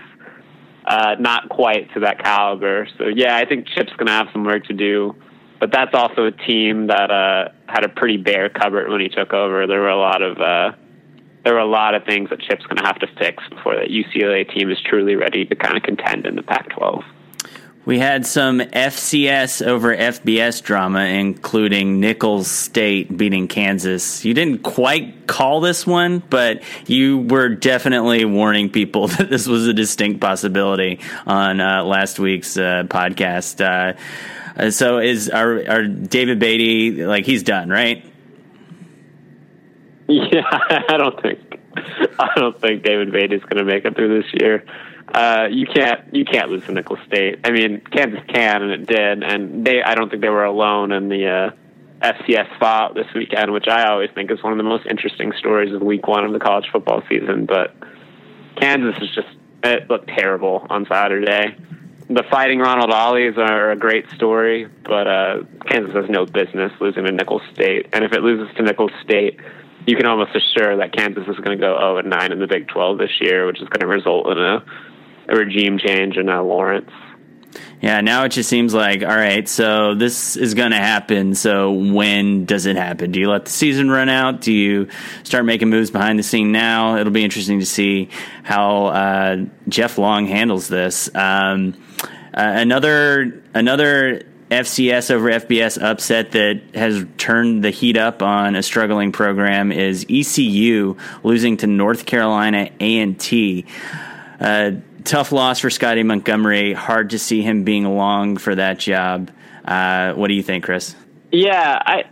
uh, 0.88 1.16
not 1.20 1.50
quite 1.50 1.92
to 1.92 2.00
that 2.00 2.22
caliber. 2.22 2.88
So 2.96 3.04
yeah, 3.14 3.36
I 3.36 3.44
think 3.44 3.66
Chip's 3.68 3.92
to 4.06 4.12
have 4.12 4.28
some 4.32 4.44
work 4.44 4.64
to 4.66 4.72
do. 4.72 5.14
But 5.60 5.70
that's 5.72 5.90
also 5.92 6.26
a 6.26 6.30
team 6.30 6.86
that 6.86 7.10
uh, 7.10 7.48
had 7.66 7.84
a 7.84 7.88
pretty 7.88 8.16
bare 8.16 8.48
cupboard 8.48 8.88
when 8.88 9.00
he 9.00 9.08
took 9.08 9.32
over. 9.32 9.66
There 9.66 9.80
were 9.80 9.90
a 9.90 9.98
lot 9.98 10.22
of 10.22 10.38
uh, 10.38 10.76
there 11.44 11.54
were 11.54 11.60
a 11.60 11.66
lot 11.66 11.94
of 11.94 12.04
things 12.04 12.30
that 12.30 12.40
Chip's 12.40 12.64
to 12.76 12.84
have 12.84 12.98
to 13.00 13.06
fix 13.18 13.42
before 13.50 13.74
that 13.76 13.88
UCLA 13.88 14.52
team 14.54 14.70
is 14.70 14.78
truly 14.84 15.16
ready 15.16 15.44
to 15.44 15.54
kind 15.56 15.76
of 15.76 15.82
contend 15.82 16.26
in 16.26 16.36
the 16.36 16.42
Pac-12. 16.42 17.02
We 17.88 17.98
had 17.98 18.26
some 18.26 18.58
FCS 18.60 19.66
over 19.66 19.96
FBS 19.96 20.62
drama, 20.62 21.04
including 21.04 22.00
Nicholls 22.00 22.50
State 22.50 23.16
beating 23.16 23.48
Kansas. 23.48 24.26
You 24.26 24.34
didn't 24.34 24.58
quite 24.58 25.26
call 25.26 25.62
this 25.62 25.86
one, 25.86 26.22
but 26.28 26.62
you 26.86 27.16
were 27.16 27.48
definitely 27.48 28.26
warning 28.26 28.68
people 28.68 29.08
that 29.16 29.30
this 29.30 29.46
was 29.46 29.66
a 29.66 29.72
distinct 29.72 30.20
possibility 30.20 31.00
on 31.26 31.62
uh, 31.62 31.82
last 31.82 32.18
week's 32.18 32.58
uh, 32.58 32.82
podcast. 32.88 33.62
Uh, 33.62 34.70
so, 34.70 34.98
is 34.98 35.30
our, 35.30 35.66
our 35.66 35.86
David 35.86 36.38
Beaty 36.38 37.06
like 37.06 37.24
he's 37.24 37.42
done, 37.42 37.70
right? 37.70 38.04
Yeah, 40.10 40.42
I 40.88 40.96
don't 40.96 41.20
think 41.22 41.47
I 42.18 42.30
don't 42.36 42.60
think 42.60 42.82
David 42.82 43.12
Beaty 43.12 43.36
is 43.36 43.42
going 43.42 43.56
to 43.56 43.64
make 43.64 43.84
it 43.84 43.94
through 43.94 44.22
this 44.22 44.30
year 44.40 44.64
uh, 45.14 45.48
you 45.50 45.66
can't 45.66 46.14
you 46.14 46.24
can't 46.24 46.50
lose 46.50 46.64
to 46.66 46.72
Nicholls 46.72 46.98
State. 47.06 47.40
I 47.44 47.50
mean, 47.50 47.80
Kansas 47.92 48.20
can, 48.28 48.62
and 48.62 48.72
it 48.72 48.86
did, 48.86 49.22
and 49.22 49.64
they. 49.64 49.82
I 49.82 49.94
don't 49.94 50.10
think 50.10 50.22
they 50.22 50.28
were 50.28 50.44
alone 50.44 50.92
in 50.92 51.08
the 51.08 51.26
uh, 51.26 51.50
FCS 52.02 52.54
spot 52.56 52.94
this 52.94 53.06
weekend, 53.14 53.52
which 53.52 53.68
I 53.68 53.88
always 53.88 54.10
think 54.14 54.30
is 54.30 54.42
one 54.42 54.52
of 54.52 54.58
the 54.58 54.64
most 54.64 54.86
interesting 54.86 55.32
stories 55.38 55.72
of 55.72 55.82
Week 55.82 56.06
One 56.06 56.24
of 56.24 56.32
the 56.32 56.38
college 56.38 56.66
football 56.70 57.02
season. 57.08 57.46
But 57.46 57.74
Kansas 58.56 59.02
is 59.02 59.14
just 59.14 59.28
it 59.64 59.88
looked 59.88 60.08
terrible 60.08 60.66
on 60.68 60.86
Saturday. 60.86 61.56
The 62.10 62.22
Fighting 62.30 62.58
Ronald 62.58 62.90
Ollies 62.90 63.36
are 63.36 63.70
a 63.70 63.76
great 63.76 64.10
story, 64.10 64.66
but 64.84 65.06
uh, 65.06 65.42
Kansas 65.66 65.94
has 65.94 66.08
no 66.08 66.24
business 66.24 66.72
losing 66.80 67.04
to 67.04 67.12
Nicholls 67.12 67.42
State. 67.52 67.88
And 67.92 68.02
if 68.02 68.12
it 68.12 68.22
loses 68.22 68.54
to 68.56 68.62
Nicholls 68.62 68.92
State, 69.02 69.40
you 69.88 69.96
can 69.96 70.06
almost 70.06 70.36
assure 70.36 70.76
that 70.76 70.92
Kansas 70.92 71.24
is 71.26 71.36
going 71.36 71.56
to 71.56 71.60
go 71.60 71.78
0 71.78 71.98
and 71.98 72.10
9 72.10 72.32
in 72.32 72.38
the 72.38 72.46
Big 72.46 72.68
12 72.68 72.98
this 72.98 73.10
year, 73.20 73.46
which 73.46 73.60
is 73.60 73.68
going 73.68 73.80
to 73.80 73.86
result 73.86 74.26
in 74.28 74.38
a 74.38 74.62
a 75.28 75.36
regime 75.36 75.78
change 75.78 76.16
in 76.16 76.28
uh, 76.28 76.42
Lawrence. 76.42 76.90
Yeah, 77.80 78.00
now 78.00 78.24
it 78.24 78.30
just 78.30 78.48
seems 78.48 78.74
like 78.74 79.02
all 79.02 79.08
right. 79.08 79.48
So 79.48 79.94
this 79.94 80.36
is 80.36 80.54
going 80.54 80.72
to 80.72 80.78
happen. 80.78 81.34
So 81.34 81.72
when 81.72 82.44
does 82.44 82.66
it 82.66 82.76
happen? 82.76 83.12
Do 83.12 83.20
you 83.20 83.30
let 83.30 83.46
the 83.46 83.50
season 83.50 83.90
run 83.90 84.08
out? 84.08 84.40
Do 84.40 84.52
you 84.52 84.88
start 85.22 85.44
making 85.44 85.70
moves 85.70 85.90
behind 85.90 86.18
the 86.18 86.22
scene 86.22 86.52
now? 86.52 86.96
It'll 86.96 87.12
be 87.12 87.24
interesting 87.24 87.60
to 87.60 87.66
see 87.66 88.10
how 88.42 88.86
uh, 88.86 89.44
Jeff 89.68 89.96
Long 89.96 90.26
handles 90.26 90.68
this. 90.68 91.14
Um, 91.14 91.74
uh, 92.34 92.42
another 92.42 93.42
another 93.54 94.22
FCS 94.50 95.10
over 95.10 95.28
FBS 95.28 95.82
upset 95.82 96.32
that 96.32 96.60
has 96.74 97.04
turned 97.18 97.62
the 97.62 97.70
heat 97.70 97.96
up 97.96 98.22
on 98.22 98.56
a 98.56 98.62
struggling 98.62 99.12
program 99.12 99.72
is 99.72 100.06
ECU 100.08 100.96
losing 101.22 101.58
to 101.58 101.66
North 101.66 102.06
Carolina 102.06 102.70
A 102.80 102.98
and 102.98 103.18
T. 103.20 103.66
Uh, 104.40 104.72
tough 105.04 105.32
loss 105.32 105.58
for 105.58 105.68
Scotty 105.68 106.02
Montgomery. 106.02 106.72
Hard 106.72 107.10
to 107.10 107.18
see 107.18 107.42
him 107.42 107.64
being 107.64 107.84
along 107.84 108.38
for 108.38 108.54
that 108.54 108.78
job. 108.78 109.30
Uh, 109.64 110.14
what 110.14 110.28
do 110.28 110.34
you 110.34 110.42
think, 110.42 110.64
Chris? 110.64 110.94
Yeah, 111.30 111.82
I 111.84 112.04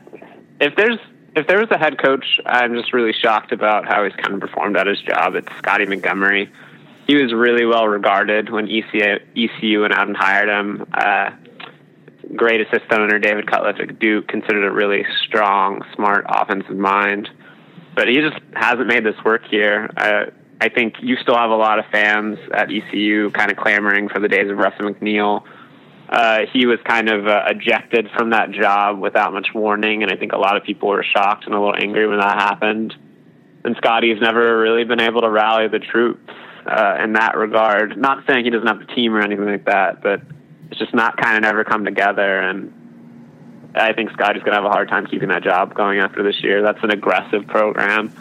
if 0.61 0.77
there's 0.77 0.99
if 1.35 1.47
there 1.47 1.59
was 1.59 1.69
a 1.71 1.79
head 1.79 1.99
coach, 1.99 2.41
I'm 2.45 2.75
just 2.75 2.93
really 2.93 3.13
shocked 3.13 3.53
about 3.53 3.87
how 3.87 4.05
he's 4.05 4.15
kind 4.15 4.35
of 4.35 4.41
performed 4.41 4.77
at 4.77 4.87
his 4.87 5.01
job. 5.01 5.35
It's 5.37 5.49
Scotty 5.59 5.87
Montgomery. 5.87 6.51
He 7.07 7.15
was 7.15 7.33
really 7.33 7.65
well 7.65 7.87
regarded 7.87 8.51
when 8.51 8.69
ECU, 8.69 9.21
ECU 9.37 9.83
went 9.83 9.95
out 9.95 10.09
and 10.09 10.17
hired 10.17 10.49
him. 10.49 10.87
Uh, 10.93 11.31
great 12.35 12.61
assistant 12.61 13.01
under 13.01 13.19
David 13.19 13.51
Cutcliffe 13.51 13.81
at 13.81 13.99
Duke, 13.99 14.27
considered 14.29 14.67
a 14.67 14.73
really 14.73 15.05
strong, 15.27 15.83
smart 15.95 16.25
offensive 16.29 16.77
mind. 16.77 17.29
But 17.95 18.09
he 18.09 18.17
just 18.17 18.37
hasn't 18.55 18.87
made 18.89 19.05
this 19.05 19.15
work 19.25 19.43
here. 19.51 19.89
Uh, 19.97 20.31
I 20.61 20.69
think 20.69 20.95
you 21.01 21.17
still 21.23 21.37
have 21.37 21.51
a 21.51 21.57
lot 21.57 21.79
of 21.79 21.85
fans 21.93 22.39
at 22.55 22.71
ECU 22.73 23.31
kind 23.31 23.51
of 23.51 23.57
clamoring 23.57 24.09
for 24.09 24.21
the 24.21 24.29
days 24.29 24.51
of 24.51 24.57
Ruffin 24.57 24.87
McNeill. 24.87 25.45
uh, 26.09 26.41
he 26.53 26.67
was 26.67 26.79
kind 26.85 27.09
of 27.09 27.27
uh, 27.27 27.45
ejected 27.49 28.09
from 28.17 28.31
that 28.31 28.51
job 28.53 28.99
without 28.99 29.33
much 29.33 29.49
warning, 29.55 30.03
and 30.03 30.13
I 30.13 30.17
think 30.17 30.33
a 30.33 30.39
lot 30.39 30.57
of 30.57 30.63
people 30.63 30.89
were 30.89 31.05
shocked 31.05 31.47
and 31.47 31.55
a 31.55 31.59
little 31.59 31.75
angry 31.77 32.07
when 32.07 32.19
that 32.19 32.39
happened. 32.39 32.95
And 33.65 33.77
Scotty's 33.79 34.21
never 34.21 34.61
really 34.61 34.85
been 34.85 35.01
able 35.01 35.23
to 35.23 35.31
rally 35.31 35.67
the 35.69 35.81
troops 35.81 36.33
uh, 36.67 36.99
in 37.03 37.15
that 37.15 37.37
regard. 37.37 37.97
Not 37.97 38.25
saying 38.29 38.45
he 38.45 38.51
doesn't 38.51 38.67
have 38.67 38.79
the 38.79 38.95
team 38.95 39.15
or 39.15 39.21
anything 39.21 39.47
like 39.47 39.65
that, 39.65 40.03
but 40.03 40.21
it's 40.77 40.83
just 40.83 40.95
not 40.95 41.17
kind 41.17 41.37
of 41.37 41.43
never 41.43 41.65
come 41.65 41.87
together. 41.87 42.39
And 42.39 43.73
I 43.75 43.95
think 43.95 44.11
Scotty's 44.11 44.43
going 44.43 44.55
to 44.55 44.63
have 44.63 44.71
a 44.71 44.71
hard 44.71 44.89
time 44.89 45.07
keeping 45.07 45.31
that 45.31 45.43
job 45.43 45.75
going 45.75 46.01
after 46.01 46.23
this 46.23 46.43
year. 46.43 46.61
That's 46.61 46.83
an 46.83 46.91
aggressive 46.91 47.47
program 47.47 48.13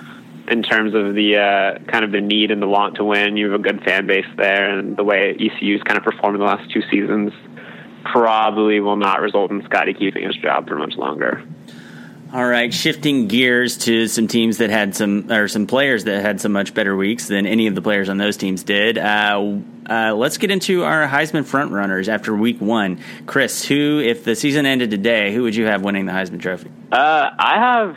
in 0.47 0.63
terms 0.63 0.93
of 0.93 1.15
the 1.15 1.35
uh, 1.37 1.79
kind 1.91 2.05
of 2.05 2.13
the 2.13 2.21
need 2.21 2.51
and 2.51 2.61
the 2.61 2.67
want 2.67 2.95
to 2.95 3.03
win. 3.03 3.35
You 3.35 3.51
have 3.51 3.59
a 3.59 3.63
good 3.63 3.83
fan 3.83 4.07
base 4.07 4.25
there, 4.37 4.69
and 4.69 4.95
the 4.95 5.03
way 5.03 5.35
ECU's 5.37 5.83
kind 5.83 5.97
of 5.97 6.03
performed 6.05 6.39
the 6.39 6.45
last 6.45 6.71
two 6.71 6.81
seasons 6.89 7.33
probably 8.05 8.79
will 8.79 8.95
not 8.95 9.19
result 9.19 9.51
in 9.51 9.61
Scotty 9.65 9.93
keeping 9.93 10.23
his 10.23 10.37
job 10.37 10.69
for 10.69 10.75
much 10.75 10.95
longer. 10.95 11.43
All 12.36 12.45
right, 12.45 12.74
shifting 12.74 13.30
gears 13.30 13.78
to 13.86 14.10
some 14.10 14.28
teams 14.28 14.58
that 14.58 14.69
had 14.69 14.93
some, 14.93 15.32
or 15.32 15.48
some 15.48 15.67
players 15.67 16.04
that 16.04 16.21
had 16.21 16.41
some 16.41 16.52
much 16.52 16.74
better 16.74 16.93
weeks 16.93 17.30
than 17.30 17.45
any 17.45 17.67
of 17.67 17.76
the 17.76 17.82
players 17.82 18.10
on 18.10 18.17
those 18.17 18.36
teams 18.36 18.63
did. 18.63 18.98
Uh, 18.98 19.60
uh, 19.89 20.13
let's 20.13 20.38
get 20.38 20.52
into 20.52 20.84
our 20.84 21.08
Heisman 21.08 21.43
frontrunners 21.43 22.10
after 22.10 22.36
week 22.36 22.60
one. 22.60 23.00
Chris, 23.26 23.63
who, 23.63 24.02
if 24.02 24.26
the 24.26 24.36
season 24.36 24.65
ended 24.65 24.91
today, 24.91 25.34
who 25.34 25.43
would 25.43 25.56
you 25.56 25.67
have 25.67 25.82
winning 25.82 26.08
the 26.08 26.12
Heisman 26.12 26.41
Trophy? 26.41 26.69
Uh, 26.91 27.30
I 27.39 27.58
have 27.58 27.95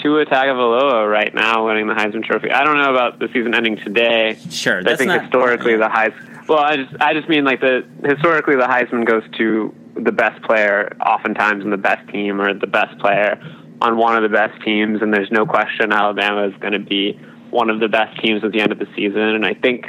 Tua 0.00 0.24
Tagovailoa 0.24 1.06
right 1.06 1.34
now 1.34 1.66
winning 1.66 1.86
the 1.86 1.92
Heisman 1.92 2.24
Trophy. 2.24 2.50
I 2.52 2.64
don't 2.64 2.78
know 2.78 2.90
about 2.90 3.18
the 3.18 3.28
season 3.34 3.54
ending 3.54 3.76
today. 3.76 4.38
Sure, 4.48 4.80
I 4.80 4.96
think 4.96 5.08
not, 5.08 5.24
historically 5.24 5.76
the 5.76 5.90
Heisman. 5.90 6.48
Well, 6.48 6.58
I 6.58 6.76
just 6.76 6.96
I 7.02 7.12
just 7.12 7.28
mean 7.28 7.44
like 7.44 7.60
the 7.60 7.86
historically 8.02 8.56
the 8.56 8.62
Heisman 8.62 9.04
goes 9.06 9.24
to 9.36 9.74
the 9.94 10.12
best 10.12 10.42
player 10.42 10.96
oftentimes 11.04 11.64
in 11.64 11.70
the 11.70 11.76
best 11.76 12.08
team 12.08 12.40
or 12.40 12.54
the 12.54 12.66
best 12.66 12.98
player 12.98 13.38
on 13.84 13.98
one 13.98 14.16
of 14.16 14.22
the 14.22 14.34
best 14.34 14.62
teams, 14.62 15.02
and 15.02 15.12
there's 15.12 15.30
no 15.30 15.44
question 15.44 15.92
Alabama 15.92 16.48
is 16.48 16.54
going 16.58 16.72
to 16.72 16.78
be 16.78 17.12
one 17.50 17.68
of 17.68 17.80
the 17.80 17.88
best 17.88 18.18
teams 18.22 18.42
at 18.42 18.50
the 18.50 18.60
end 18.60 18.72
of 18.72 18.78
the 18.78 18.88
season. 18.96 19.20
And 19.20 19.44
I 19.44 19.52
think 19.52 19.86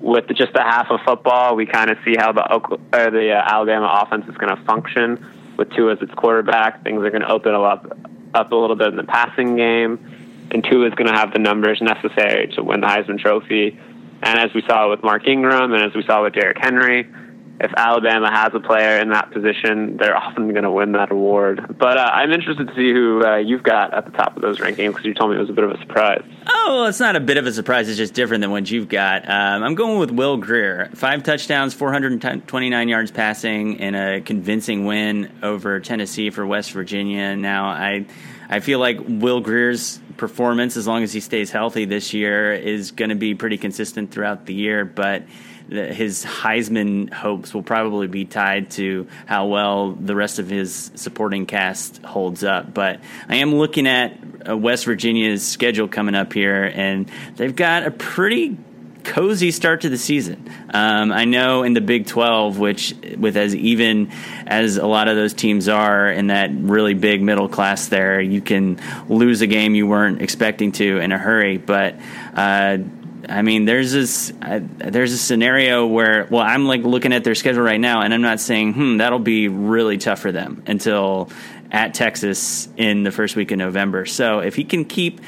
with 0.00 0.26
just 0.34 0.56
a 0.56 0.62
half 0.62 0.90
of 0.90 1.00
football, 1.04 1.54
we 1.54 1.66
kind 1.66 1.90
of 1.90 1.98
see 2.06 2.14
how 2.16 2.32
the 2.32 2.42
or 2.54 3.10
the 3.10 3.32
uh, 3.32 3.52
Alabama 3.52 4.02
offense 4.02 4.24
is 4.28 4.36
going 4.38 4.56
to 4.56 4.64
function 4.64 5.54
with 5.58 5.70
Tua 5.74 5.92
as 5.92 5.98
its 6.00 6.14
quarterback. 6.14 6.82
Things 6.84 7.04
are 7.04 7.10
going 7.10 7.20
to 7.20 7.30
open 7.30 7.54
up 7.54 7.98
up 8.34 8.50
a 8.50 8.56
little 8.56 8.76
bit 8.76 8.88
in 8.88 8.96
the 8.96 9.04
passing 9.04 9.56
game, 9.56 10.48
and 10.50 10.64
Tua 10.64 10.88
is 10.88 10.94
going 10.94 11.08
to 11.08 11.14
have 11.14 11.34
the 11.34 11.38
numbers 11.38 11.82
necessary 11.82 12.48
to 12.54 12.62
win 12.62 12.80
the 12.80 12.86
Heisman 12.86 13.18
Trophy. 13.18 13.78
And 14.22 14.38
as 14.38 14.54
we 14.54 14.62
saw 14.62 14.88
with 14.88 15.02
Mark 15.02 15.28
Ingram, 15.28 15.74
and 15.74 15.84
as 15.84 15.94
we 15.94 16.02
saw 16.02 16.24
with 16.24 16.32
Derrick 16.32 16.58
Henry, 16.58 17.06
if 17.60 17.72
Alabama 17.76 18.30
has 18.30 18.52
a 18.54 18.60
player 18.60 18.98
in 18.98 19.10
that 19.10 19.32
position, 19.32 19.96
they're 19.96 20.16
often 20.16 20.52
going 20.52 20.62
to 20.62 20.70
win 20.70 20.92
that 20.92 21.10
award. 21.10 21.76
But 21.76 21.98
uh, 21.98 22.10
I'm 22.14 22.30
interested 22.30 22.68
to 22.68 22.74
see 22.74 22.92
who 22.92 23.24
uh, 23.24 23.36
you've 23.36 23.64
got 23.64 23.92
at 23.92 24.04
the 24.04 24.12
top 24.12 24.36
of 24.36 24.42
those 24.42 24.58
rankings 24.60 24.90
because 24.90 25.04
you 25.04 25.14
told 25.14 25.30
me 25.30 25.36
it 25.36 25.40
was 25.40 25.50
a 25.50 25.54
bit 25.54 25.64
of 25.64 25.72
a 25.72 25.78
surprise. 25.78 26.22
Oh, 26.46 26.66
well, 26.68 26.86
it's 26.86 27.00
not 27.00 27.16
a 27.16 27.20
bit 27.20 27.36
of 27.36 27.46
a 27.46 27.52
surprise. 27.52 27.88
It's 27.88 27.98
just 27.98 28.14
different 28.14 28.42
than 28.42 28.52
what 28.52 28.70
you've 28.70 28.88
got. 28.88 29.28
Um, 29.28 29.64
I'm 29.64 29.74
going 29.74 29.98
with 29.98 30.12
Will 30.12 30.36
Grier. 30.36 30.90
Five 30.94 31.24
touchdowns, 31.24 31.74
429 31.74 32.88
yards 32.88 33.10
passing, 33.10 33.80
in 33.80 33.96
a 33.96 34.20
convincing 34.20 34.84
win 34.86 35.32
over 35.42 35.80
Tennessee 35.80 36.30
for 36.30 36.46
West 36.46 36.70
Virginia. 36.70 37.34
Now, 37.34 37.66
I, 37.66 38.06
I 38.48 38.60
feel 38.60 38.78
like 38.78 38.98
Will 39.04 39.40
Grier's 39.40 39.98
performance, 40.16 40.76
as 40.76 40.86
long 40.86 41.02
as 41.02 41.12
he 41.12 41.18
stays 41.18 41.50
healthy 41.50 41.86
this 41.86 42.14
year, 42.14 42.52
is 42.52 42.92
going 42.92 43.08
to 43.08 43.16
be 43.16 43.34
pretty 43.34 43.58
consistent 43.58 44.12
throughout 44.12 44.46
the 44.46 44.54
year. 44.54 44.84
But 44.84 45.24
his 45.68 46.24
Heisman 46.24 47.12
hopes 47.12 47.52
will 47.52 47.62
probably 47.62 48.06
be 48.06 48.24
tied 48.24 48.70
to 48.72 49.06
how 49.26 49.46
well 49.46 49.92
the 49.92 50.14
rest 50.14 50.38
of 50.38 50.48
his 50.48 50.90
supporting 50.94 51.46
cast 51.46 52.02
holds 52.02 52.42
up. 52.42 52.72
But 52.72 53.00
I 53.28 53.36
am 53.36 53.54
looking 53.54 53.86
at 53.86 54.18
uh, 54.48 54.56
West 54.56 54.86
Virginia's 54.86 55.46
schedule 55.46 55.88
coming 55.88 56.14
up 56.14 56.32
here, 56.32 56.64
and 56.74 57.10
they've 57.36 57.54
got 57.54 57.84
a 57.84 57.90
pretty 57.90 58.56
cozy 59.04 59.50
start 59.50 59.82
to 59.82 59.88
the 59.88 59.98
season. 59.98 60.50
Um, 60.70 61.12
I 61.12 61.24
know 61.24 61.62
in 61.62 61.72
the 61.72 61.80
Big 61.80 62.06
12, 62.06 62.58
which 62.58 62.94
with 63.16 63.36
as 63.36 63.54
even 63.54 64.10
as 64.46 64.76
a 64.76 64.86
lot 64.86 65.08
of 65.08 65.16
those 65.16 65.32
teams 65.32 65.68
are 65.68 66.10
in 66.10 66.28
that 66.28 66.50
really 66.52 66.94
big 66.94 67.22
middle 67.22 67.48
class 67.48 67.88
there, 67.88 68.20
you 68.20 68.40
can 68.40 68.78
lose 69.08 69.40
a 69.40 69.46
game 69.46 69.74
you 69.74 69.86
weren't 69.86 70.20
expecting 70.20 70.72
to 70.72 70.98
in 70.98 71.12
a 71.12 71.18
hurry. 71.18 71.56
But 71.56 71.96
uh, 72.34 72.78
I 73.28 73.42
mean, 73.42 73.64
there's 73.64 73.92
this 73.92 74.32
there's 74.40 75.12
a 75.12 75.18
scenario 75.18 75.86
where 75.86 76.26
well, 76.30 76.42
I'm 76.42 76.66
like 76.66 76.82
looking 76.82 77.12
at 77.12 77.24
their 77.24 77.34
schedule 77.34 77.62
right 77.62 77.80
now, 77.80 78.02
and 78.02 78.12
I'm 78.12 78.22
not 78.22 78.40
saying 78.40 78.74
hmm 78.74 78.96
that'll 78.98 79.18
be 79.18 79.48
really 79.48 79.98
tough 79.98 80.20
for 80.20 80.32
them 80.32 80.62
until 80.66 81.30
at 81.70 81.94
Texas 81.94 82.68
in 82.76 83.02
the 83.02 83.12
first 83.12 83.36
week 83.36 83.50
of 83.50 83.58
November. 83.58 84.06
So 84.06 84.40
if 84.40 84.54
he 84.54 84.64
can 84.64 84.84
keep 84.84 85.20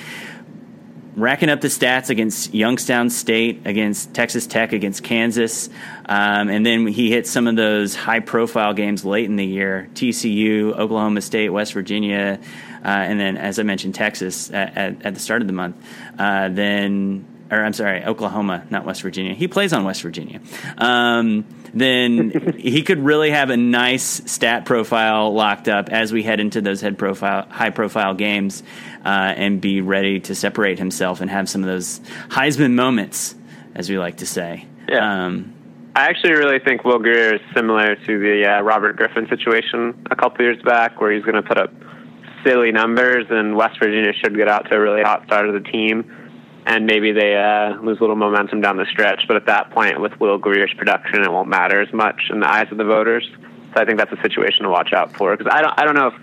racking 1.16 1.50
up 1.50 1.60
the 1.60 1.68
stats 1.68 2.08
against 2.08 2.54
Youngstown 2.54 3.10
State, 3.10 3.62
against 3.66 4.14
Texas 4.14 4.46
Tech, 4.46 4.72
against 4.72 5.02
Kansas, 5.02 5.68
um, 6.06 6.48
and 6.48 6.64
then 6.64 6.86
he 6.86 7.10
hits 7.10 7.30
some 7.30 7.46
of 7.46 7.56
those 7.56 7.94
high 7.94 8.20
profile 8.20 8.72
games 8.72 9.04
late 9.04 9.26
in 9.26 9.36
the 9.36 9.44
year 9.44 9.88
TCU, 9.94 10.72
Oklahoma 10.72 11.20
State, 11.20 11.50
West 11.50 11.72
Virginia, 11.72 12.40
uh, 12.84 12.88
and 12.88 13.20
then, 13.20 13.36
as 13.36 13.58
I 13.58 13.62
mentioned, 13.62 13.94
Texas 13.94 14.50
at, 14.50 14.76
at, 14.76 15.06
at 15.06 15.14
the 15.14 15.20
start 15.20 15.42
of 15.42 15.46
the 15.46 15.52
month, 15.52 15.76
uh, 16.18 16.48
then 16.48 17.26
or 17.50 17.64
I'm 17.64 17.72
sorry, 17.72 18.04
Oklahoma, 18.04 18.64
not 18.70 18.84
West 18.84 19.02
Virginia. 19.02 19.34
He 19.34 19.48
plays 19.48 19.72
on 19.72 19.84
West 19.84 20.02
Virginia. 20.02 20.40
Um, 20.78 21.44
then 21.74 22.54
he 22.58 22.82
could 22.82 23.00
really 23.00 23.30
have 23.30 23.50
a 23.50 23.56
nice 23.56 24.22
stat 24.30 24.64
profile 24.64 25.34
locked 25.34 25.68
up 25.68 25.88
as 25.88 26.12
we 26.12 26.22
head 26.22 26.38
into 26.38 26.60
those 26.60 26.80
head 26.80 26.96
profile, 26.96 27.46
high 27.48 27.70
profile 27.70 28.14
games, 28.14 28.62
uh, 29.04 29.08
and 29.08 29.60
be 29.60 29.80
ready 29.80 30.20
to 30.20 30.34
separate 30.34 30.78
himself 30.78 31.20
and 31.20 31.30
have 31.30 31.48
some 31.48 31.62
of 31.62 31.68
those 31.68 32.00
Heisman 32.28 32.72
moments, 32.72 33.34
as 33.74 33.90
we 33.90 33.98
like 33.98 34.18
to 34.18 34.26
say. 34.26 34.66
Yeah. 34.88 35.26
Um, 35.26 35.54
I 35.96 36.06
actually 36.06 36.34
really 36.34 36.60
think 36.60 36.84
Will 36.84 37.00
Grier 37.00 37.34
is 37.34 37.40
similar 37.54 37.96
to 37.96 38.18
the 38.18 38.46
uh, 38.46 38.62
Robert 38.62 38.96
Griffin 38.96 39.26
situation 39.28 40.06
a 40.08 40.14
couple 40.14 40.44
years 40.44 40.62
back, 40.62 41.00
where 41.00 41.12
he's 41.12 41.24
going 41.24 41.34
to 41.34 41.42
put 41.42 41.58
up 41.58 41.72
silly 42.44 42.70
numbers, 42.70 43.26
and 43.28 43.56
West 43.56 43.78
Virginia 43.80 44.12
should 44.12 44.36
get 44.36 44.48
out 44.48 44.70
to 44.70 44.76
a 44.76 44.80
really 44.80 45.02
hot 45.02 45.24
start 45.26 45.48
of 45.48 45.54
the 45.54 45.68
team 45.68 46.16
and 46.66 46.86
maybe 46.86 47.12
they 47.12 47.36
uh, 47.36 47.80
lose 47.80 47.98
a 47.98 48.00
little 48.00 48.16
momentum 48.16 48.60
down 48.60 48.76
the 48.76 48.86
stretch. 48.86 49.24
But 49.26 49.36
at 49.36 49.46
that 49.46 49.70
point, 49.70 50.00
with 50.00 50.18
Will 50.20 50.38
Grier's 50.38 50.72
production, 50.76 51.22
it 51.22 51.30
won't 51.30 51.48
matter 51.48 51.80
as 51.80 51.92
much 51.92 52.20
in 52.30 52.40
the 52.40 52.48
eyes 52.48 52.68
of 52.70 52.78
the 52.78 52.84
voters. 52.84 53.28
So 53.74 53.80
I 53.80 53.84
think 53.84 53.98
that's 53.98 54.12
a 54.12 54.20
situation 54.22 54.64
to 54.64 54.70
watch 54.70 54.92
out 54.92 55.16
for 55.16 55.36
because 55.36 55.52
I 55.52 55.62
don't 55.62 55.74
I 55.78 55.84
don't 55.84 55.94
know 55.94 56.08
if 56.08 56.14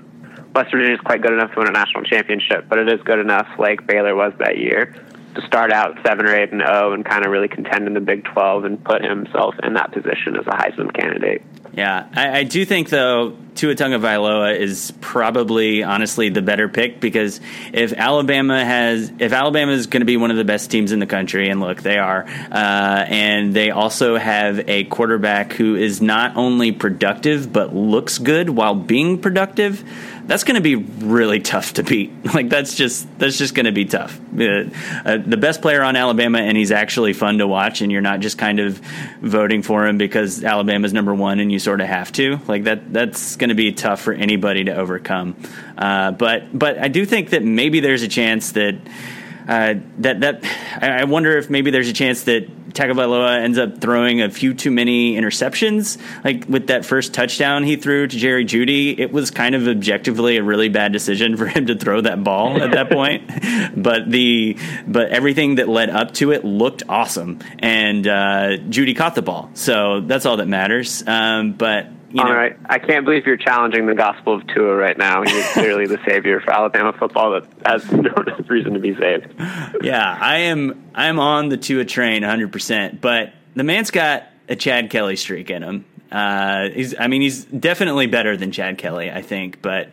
West 0.53 0.71
Virginia 0.71 0.95
is 0.95 1.01
quite 1.01 1.21
good 1.21 1.33
enough 1.33 1.51
to 1.53 1.59
win 1.59 1.67
a 1.67 1.71
national 1.71 2.03
championship, 2.03 2.67
but 2.67 2.79
it 2.79 2.89
is 2.89 3.01
good 3.03 3.19
enough, 3.19 3.47
like 3.59 3.85
Baylor 3.85 4.15
was 4.15 4.33
that 4.39 4.57
year, 4.57 4.95
to 5.35 5.41
start 5.45 5.71
out 5.71 5.97
seven 6.05 6.25
or 6.25 6.35
eight 6.35 6.51
and 6.51 6.61
zero 6.61 6.89
oh 6.89 6.93
and 6.93 7.05
kind 7.05 7.25
of 7.25 7.31
really 7.31 7.47
contend 7.47 7.87
in 7.87 7.93
the 7.93 8.01
Big 8.01 8.25
Twelve 8.25 8.65
and 8.65 8.83
put 8.83 9.03
himself 9.03 9.55
in 9.63 9.73
that 9.73 9.91
position 9.91 10.35
as 10.35 10.47
a 10.47 10.51
Heisman 10.51 10.93
candidate. 10.93 11.41
Yeah, 11.73 12.07
I, 12.13 12.39
I 12.39 12.43
do 12.43 12.65
think 12.65 12.89
though 12.89 13.35
Tua 13.55 13.75
Tagovailoa 13.75 14.57
is 14.57 14.93
probably 15.01 15.83
honestly 15.83 16.29
the 16.29 16.41
better 16.41 16.69
pick 16.69 16.99
because 16.99 17.39
if 17.73 17.93
Alabama 17.93 18.63
has 18.63 19.11
if 19.19 19.33
Alabama 19.33 19.71
is 19.71 19.87
going 19.87 20.01
to 20.01 20.05
be 20.05 20.17
one 20.17 20.31
of 20.31 20.37
the 20.37 20.45
best 20.45 20.71
teams 20.71 20.91
in 20.91 20.99
the 20.99 21.05
country, 21.05 21.49
and 21.49 21.59
look, 21.59 21.81
they 21.81 21.97
are, 21.97 22.25
uh, 22.51 23.05
and 23.07 23.53
they 23.53 23.71
also 23.71 24.17
have 24.17 24.67
a 24.69 24.83
quarterback 24.85 25.53
who 25.53 25.75
is 25.75 26.01
not 26.01 26.35
only 26.37 26.71
productive 26.71 27.51
but 27.51 27.75
looks 27.75 28.17
good 28.17 28.49
while 28.49 28.75
being 28.75 29.19
productive 29.19 29.83
that's 30.27 30.43
going 30.43 30.55
to 30.55 30.61
be 30.61 30.75
really 30.75 31.39
tough 31.39 31.73
to 31.73 31.83
beat. 31.83 32.11
Like 32.37 32.49
that's 32.49 32.75
just 32.75 33.07
that's 33.17 33.37
just 33.37 33.55
going 33.55 33.65
to 33.65 33.71
be 33.71 33.85
tough. 33.85 34.19
Uh, 34.37 34.65
uh, 35.03 35.17
the 35.17 35.37
best 35.37 35.61
player 35.63 35.81
on 35.81 35.95
Alabama, 35.95 36.37
and 36.37 36.55
he's 36.55 36.71
actually 36.71 37.13
fun 37.13 37.39
to 37.39 37.47
watch, 37.47 37.81
and 37.81 37.91
you're 37.91 38.01
not 38.01 38.19
just 38.19 38.37
kind 38.37 38.59
of 38.59 38.77
voting 39.21 39.63
for 39.63 39.87
him 39.87 39.97
because 39.97 40.43
Alabama's 40.43 40.93
number 40.93 41.15
one, 41.15 41.39
and 41.39 41.51
you 41.51 41.56
sort 41.59 41.81
of 41.81 41.87
have 41.87 42.11
to. 42.13 42.39
Like 42.47 42.65
that 42.65 42.93
that's 42.93 43.35
going 43.35 43.49
to 43.49 43.55
be 43.55 43.71
tough 43.71 44.01
for 44.01 44.13
anybody 44.13 44.65
to 44.65 44.75
overcome. 44.75 45.35
Uh, 45.77 46.11
but 46.11 46.57
but 46.57 46.77
I 46.77 46.87
do 46.87 47.05
think 47.05 47.31
that 47.31 47.43
maybe 47.43 47.79
there's 47.79 48.03
a 48.03 48.07
chance 48.07 48.53
that. 48.53 48.75
Uh, 49.47 49.75
that 49.99 50.19
that 50.19 50.43
I 50.81 51.05
wonder 51.05 51.37
if 51.37 51.49
maybe 51.49 51.71
there's 51.71 51.87
a 51.87 51.93
chance 51.93 52.23
that 52.23 52.49
Tagovailoa 52.77 53.39
ends 53.39 53.57
up 53.57 53.81
throwing 53.81 54.21
a 54.21 54.29
few 54.29 54.53
too 54.53 54.69
many 54.71 55.15
interceptions. 55.15 55.97
Like 56.23 56.45
with 56.47 56.67
that 56.67 56.85
first 56.85 57.13
touchdown 57.13 57.63
he 57.63 57.75
threw 57.75 58.07
to 58.07 58.17
Jerry 58.17 58.45
Jeudy, 58.45 58.97
it 58.99 59.11
was 59.11 59.31
kind 59.31 59.55
of 59.55 59.67
objectively 59.67 60.37
a 60.37 60.43
really 60.43 60.69
bad 60.69 60.91
decision 60.91 61.35
for 61.37 61.47
him 61.47 61.65
to 61.67 61.75
throw 61.75 62.01
that 62.01 62.23
ball 62.23 62.61
at 62.61 62.71
that 62.71 62.89
point. 62.91 63.27
But 63.75 64.09
the 64.09 64.57
but 64.87 65.09
everything 65.09 65.55
that 65.55 65.67
led 65.67 65.89
up 65.89 66.13
to 66.15 66.31
it 66.31 66.45
looked 66.45 66.83
awesome, 66.87 67.39
and 67.59 68.07
uh, 68.07 68.57
Jeudy 68.69 68.95
caught 68.95 69.15
the 69.15 69.21
ball, 69.23 69.49
so 69.55 70.01
that's 70.01 70.25
all 70.25 70.37
that 70.37 70.47
matters. 70.47 71.03
Um, 71.07 71.53
but 71.53 71.87
you 72.09 72.23
know, 72.23 72.29
All 72.29 72.35
right. 72.35 72.57
I 72.65 72.79
can't 72.79 73.05
believe 73.05 73.25
you're 73.25 73.37
challenging 73.37 73.85
the 73.85 73.95
gospel 73.95 74.35
of 74.35 74.47
Tua 74.47 74.75
right 74.75 74.97
now. 74.97 75.23
You're 75.23 75.43
clearly 75.53 75.87
the 75.87 75.99
savior 76.05 76.39
for 76.39 76.51
Alabama 76.51 76.93
football 76.97 77.31
that 77.31 77.47
has 77.65 77.91
no 77.91 78.13
reason 78.47 78.73
to 78.73 78.79
be 78.79 78.95
saved. 78.95 79.33
Yeah, 79.81 80.17
I 80.19 80.37
am. 80.37 80.89
I'm 80.95 81.19
on 81.19 81.49
the 81.49 81.57
Tua 81.57 81.85
train 81.85 82.21
100. 82.21 82.51
percent 82.51 83.01
But 83.01 83.33
the 83.55 83.63
man's 83.63 83.91
got 83.91 84.23
a 84.47 84.55
Chad 84.55 84.89
Kelly 84.89 85.15
streak 85.15 85.49
in 85.49 85.63
him. 85.63 85.85
Uh, 86.11 86.69
he's, 86.69 86.97
I 86.97 87.07
mean, 87.07 87.21
he's 87.21 87.43
definitely 87.43 88.07
better 88.07 88.37
than 88.37 88.51
Chad 88.51 88.77
Kelly, 88.77 89.11
I 89.11 89.21
think, 89.21 89.61
but 89.61 89.89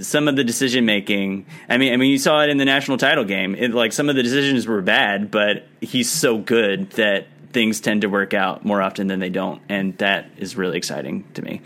some 0.00 0.26
of 0.26 0.34
the 0.34 0.42
decision 0.42 0.84
making. 0.84 1.46
I 1.68 1.78
mean, 1.78 1.92
I 1.92 1.96
mean, 1.96 2.10
you 2.10 2.18
saw 2.18 2.42
it 2.42 2.50
in 2.50 2.56
the 2.56 2.64
national 2.64 2.98
title 2.98 3.24
game. 3.24 3.54
It, 3.54 3.72
like 3.72 3.92
some 3.92 4.08
of 4.08 4.16
the 4.16 4.22
decisions 4.22 4.66
were 4.66 4.82
bad, 4.82 5.30
but 5.30 5.68
he's 5.80 6.10
so 6.10 6.38
good 6.38 6.90
that 6.92 7.28
things 7.56 7.80
tend 7.80 8.02
to 8.02 8.06
work 8.08 8.34
out 8.34 8.66
more 8.66 8.82
often 8.82 9.06
than 9.06 9.18
they 9.18 9.30
don't, 9.30 9.62
and 9.70 9.96
that 9.96 10.26
is 10.36 10.56
really 10.56 10.76
exciting 10.76 11.24
to 11.32 11.40
me. 11.40 11.62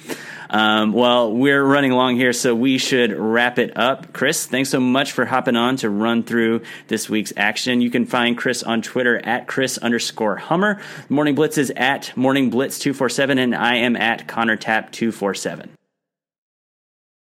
Um, 0.49 0.93
well, 0.93 1.33
we're 1.33 1.65
running 1.65 1.91
along 1.91 2.15
here, 2.15 2.33
so 2.33 2.55
we 2.55 2.79
should 2.79 3.11
wrap 3.11 3.59
it 3.59 3.77
up. 3.77 4.13
Chris, 4.13 4.47
thanks 4.47 4.71
so 4.71 4.79
much 4.79 5.11
for 5.11 5.25
hopping 5.25 5.57
on 5.57 5.75
to 5.79 5.91
run 5.91 6.23
through 6.23 6.63
this 6.87 7.11
week's 7.11 7.33
action. 7.37 7.81
You 7.81 7.91
can 7.91 8.07
find 8.07 8.39
Chris 8.39 8.63
on 8.63 8.83
Twitter 8.83 9.19
at 9.27 9.49
Chris 9.49 9.79
underscore 9.79 10.37
Hummer. 10.37 10.81
Morning 11.09 11.35
Blitz 11.35 11.59
is 11.59 11.73
at 11.75 12.17
Morning 12.17 12.51
Blitz 12.51 12.79
two 12.79 12.95
four 12.95 13.09
seven, 13.09 13.39
and 13.39 13.53
I 13.53 13.79
am 13.79 13.97
at 13.97 14.29
Connor 14.29 14.57
Tap 14.57 14.93
two 14.93 15.11
four 15.11 15.35
seven. 15.35 15.71